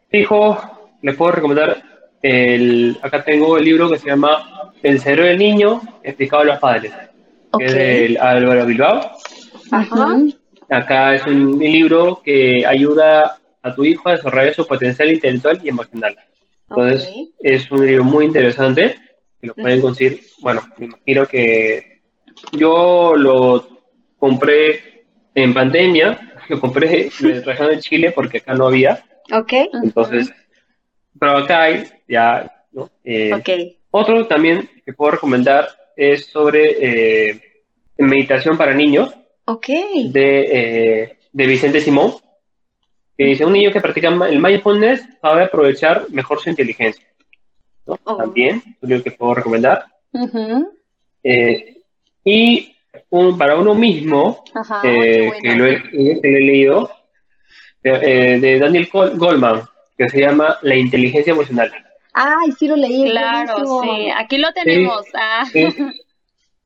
[0.09, 0.57] fijo,
[1.01, 1.83] les puedo recomendar
[2.21, 2.97] el.
[3.01, 6.93] Acá tengo el libro que se llama El cerebro del niño, explicado a los padres.
[7.51, 7.59] Ok.
[7.59, 9.11] Que es de Álvaro Bilbao.
[9.71, 10.17] Ajá.
[10.69, 15.69] Acá es un libro que ayuda a tu hijo a desarrollar su potencial intelectual y
[15.69, 16.15] emocional.
[16.69, 17.09] Entonces,
[17.39, 18.95] es un libro muy interesante
[19.53, 20.21] que lo pueden conseguir.
[20.39, 22.01] Bueno, me imagino que
[22.51, 23.67] yo lo
[24.17, 27.09] compré en pandemia, lo compré
[27.43, 29.03] trabajando en Chile porque acá no había.
[29.31, 29.53] Ok.
[29.83, 30.31] Entonces,
[31.19, 32.89] pero acá hay, ya, ¿no?
[33.03, 33.49] Eh, ok.
[33.91, 37.41] Otro también que puedo recomendar es sobre eh,
[37.97, 39.13] meditación para niños.
[39.45, 39.67] Ok.
[40.09, 42.15] De, eh, de Vicente Simón
[43.17, 47.05] que dice, un niño que practica el mindfulness sabe aprovechar mejor su inteligencia.
[47.85, 47.97] ¿No?
[48.03, 48.17] Oh.
[48.17, 49.85] También, un libro que puedo recomendar.
[51.23, 51.77] Eh,
[52.23, 52.75] y
[53.09, 56.91] un, para uno mismo, Ajá, eh, que lo he, que lo he leído,
[57.83, 59.61] eh, de Daniel Col- Goldman,
[59.97, 61.71] que se llama La inteligencia emocional.
[62.13, 63.09] Ay, sí lo leí.
[63.11, 63.95] Claro, buenísimo.
[63.95, 65.05] sí, aquí lo tenemos.
[65.13, 65.45] Ah.
[65.51, 65.67] Sí,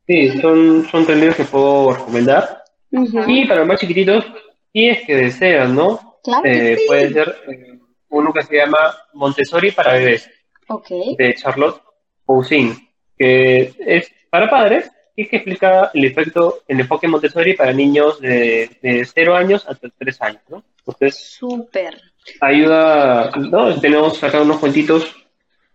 [0.07, 2.63] sí son, son tres libros que puedo recomendar.
[2.91, 4.25] Y para los más chiquititos,
[4.73, 6.17] si es que desean, ¿no?
[6.23, 6.83] Claro que Eh, sí.
[6.87, 8.77] Puede ser eh, uno que se llama
[9.13, 10.29] Montessori para bebés.
[10.69, 10.89] Ok.
[11.17, 11.81] de Charlotte
[12.25, 18.21] Poussin, que es para padres y que explica el efecto, el enfoque Montessori para niños
[18.21, 20.63] de, de 0 años hasta 3 años, ¿no?
[20.79, 22.01] Entonces, Súper.
[22.39, 23.79] ayuda, ¿no?
[23.81, 25.13] Tenemos acá unos cuentitos,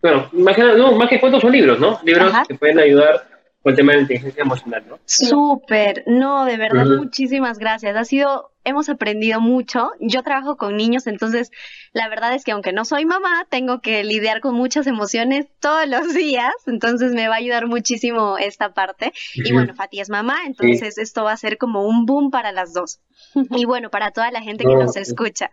[0.01, 1.99] bueno, más que, no, más que cuentos son libros, ¿no?
[2.03, 2.43] Libros Ajá.
[2.47, 3.27] que pueden ayudar
[3.61, 4.99] con el tema de la inteligencia emocional, ¿no?
[5.05, 7.95] Súper, no, de verdad, muchísimas gracias.
[7.95, 9.91] Ha sido, hemos aprendido mucho.
[9.99, 11.51] Yo trabajo con niños, entonces
[11.93, 15.87] la verdad es que aunque no soy mamá, tengo que lidiar con muchas emociones todos
[15.87, 19.13] los días, entonces me va a ayudar muchísimo esta parte.
[19.35, 22.73] Y bueno, Fati es mamá, entonces esto va a ser como un boom para las
[22.73, 22.99] dos.
[23.51, 25.51] Y bueno, para toda la gente que No, nos escucha.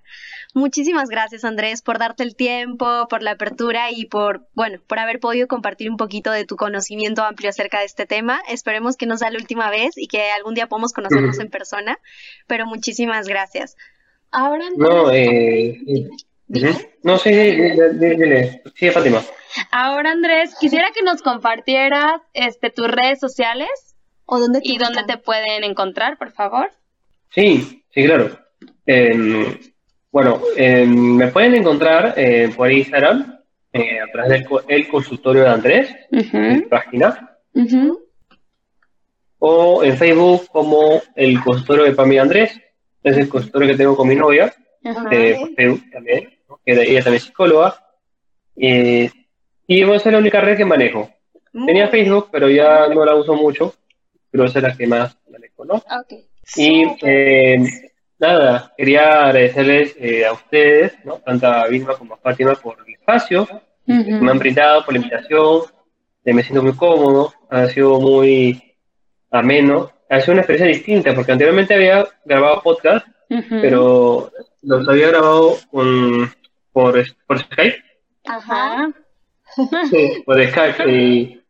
[0.54, 5.20] Muchísimas gracias, Andrés, por darte el tiempo, por la apertura y por, bueno, por haber
[5.20, 8.40] podido compartir un poquito de tu conocimiento amplio acerca de este tema.
[8.48, 11.98] Esperemos que no sea la última vez y que algún día podamos conocernos en persona,
[12.46, 13.76] pero muchísimas gracias.
[14.30, 15.28] Ahora, No, Andrés,
[15.86, 16.08] eh.
[16.46, 16.70] Dime.
[16.70, 16.80] Ujú.
[17.02, 18.62] no, sí, sí, dile, dile, dile.
[18.74, 19.22] Sí, Fátima.
[19.70, 23.68] Ahora, Andrés, quisiera que nos compartieras este, tus redes sociales
[24.24, 26.70] ¿o dónde te y dónde te pueden encontrar, por favor.
[27.30, 28.38] Sí, sí, claro.
[28.86, 29.58] Em,
[30.10, 33.38] bueno, em, me pueden encontrar eh, por Instagram,
[33.72, 36.20] eh, a través del co- el consultorio de Andrés, mi
[36.58, 37.30] Ujú, página,
[39.38, 42.58] o en Facebook como el consultorio de Pami Andrés,
[43.02, 44.52] es el consultorio que tengo con mi novia,
[44.84, 45.08] Ajá.
[45.08, 46.60] Facebook también, ¿no?
[46.64, 47.76] que ella también es psicóloga,
[48.56, 49.10] eh,
[49.66, 51.10] y esa es la única red que manejo.
[51.66, 53.74] Tenía Facebook, pero ya no la uso mucho,
[54.30, 55.74] pero esa es la que más manejo, ¿no?
[55.74, 56.12] Ok.
[56.56, 56.98] Y Súper.
[57.02, 61.16] eh, nada, quería agradecerles eh, a ustedes, ¿no?
[61.18, 63.46] tanto a Vilma como a Fátima, por el espacio
[63.86, 65.62] que me han brindado, por la invitación.
[66.24, 68.76] Me siento muy cómodo, ha sido muy
[69.30, 69.90] ameno.
[70.12, 73.06] Ha sido una experiencia distinta, porque anteriormente había grabado podcast,
[73.48, 74.30] pero
[74.62, 76.30] los había grabado con,
[76.72, 77.82] por, por Skype.
[78.26, 78.90] Ajá.
[79.90, 80.90] Sí, por Skype.
[80.92, 81.40] Y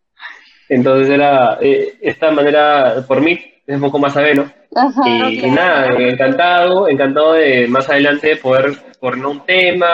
[0.68, 3.32] entonces era eh, esta manera, por mí,
[3.66, 4.50] es un poco más ameno.
[4.74, 5.02] Ajá.
[5.28, 9.88] Y, nada, encantado, encantado de más adelante poder poner un tema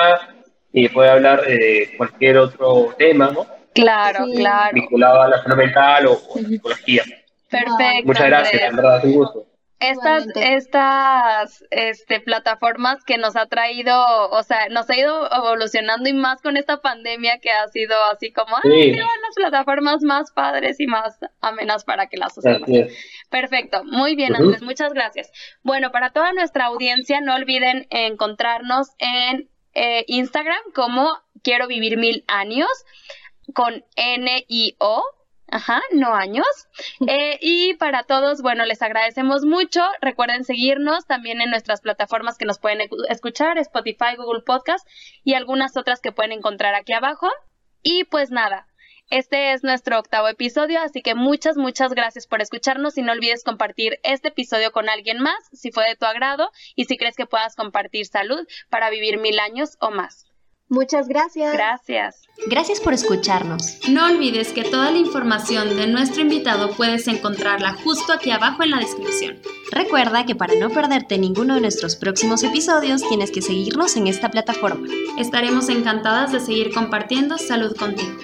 [0.72, 3.46] y poder hablar de cualquier otro tema, ¿no?
[3.74, 4.36] Claro, Sí.
[4.36, 4.74] claro.
[4.74, 7.02] Vinculado a la salud mental o, o psicología.
[7.50, 8.06] Perfecto.
[8.06, 8.70] Muchas gracias, Andrés.
[8.70, 9.46] en verdad, un gusto.
[9.80, 13.94] Estas, estas este, plataformas que nos ha traído,
[14.30, 18.32] o sea, nos ha ido evolucionando y más con esta pandemia que ha sido así
[18.32, 18.72] como, Sí.
[18.72, 22.68] ay, qué las plataformas más padres y más amenas para que las usemos.
[23.30, 24.34] Perfecto, muy bien.
[24.34, 25.30] Andrés, muchas gracias.
[25.62, 31.08] Bueno, para toda nuestra audiencia, no olviden encontrarnos en eh, Instagram como
[31.44, 32.68] Quiero Vivir Mil Años
[33.54, 35.04] con N-I-O.
[35.50, 36.46] Ajá, no años.
[37.08, 39.80] Eh, y para todos, bueno, les agradecemos mucho.
[40.00, 44.86] Recuerden seguirnos también en nuestras plataformas que nos pueden escuchar, Spotify, Google Podcast
[45.24, 47.28] y algunas otras que pueden encontrar aquí abajo.
[47.82, 48.66] Y pues nada,
[49.10, 53.42] este es nuestro octavo episodio, así que muchas, muchas gracias por escucharnos y no olvides
[53.42, 57.26] compartir este episodio con alguien más si fue de tu agrado y si crees que
[57.26, 60.27] puedas compartir salud para vivir mil años o más.
[60.68, 61.52] Muchas gracias.
[61.52, 62.28] Gracias.
[62.46, 63.78] Gracias por escucharnos.
[63.88, 68.70] No olvides que toda la información de nuestro invitado puedes encontrarla justo aquí abajo en
[68.70, 69.38] la descripción.
[69.72, 74.30] Recuerda que para no perderte ninguno de nuestros próximos episodios tienes que seguirnos en esta
[74.30, 74.86] plataforma.
[75.18, 78.16] Estaremos encantadas de seguir compartiendo salud contigo.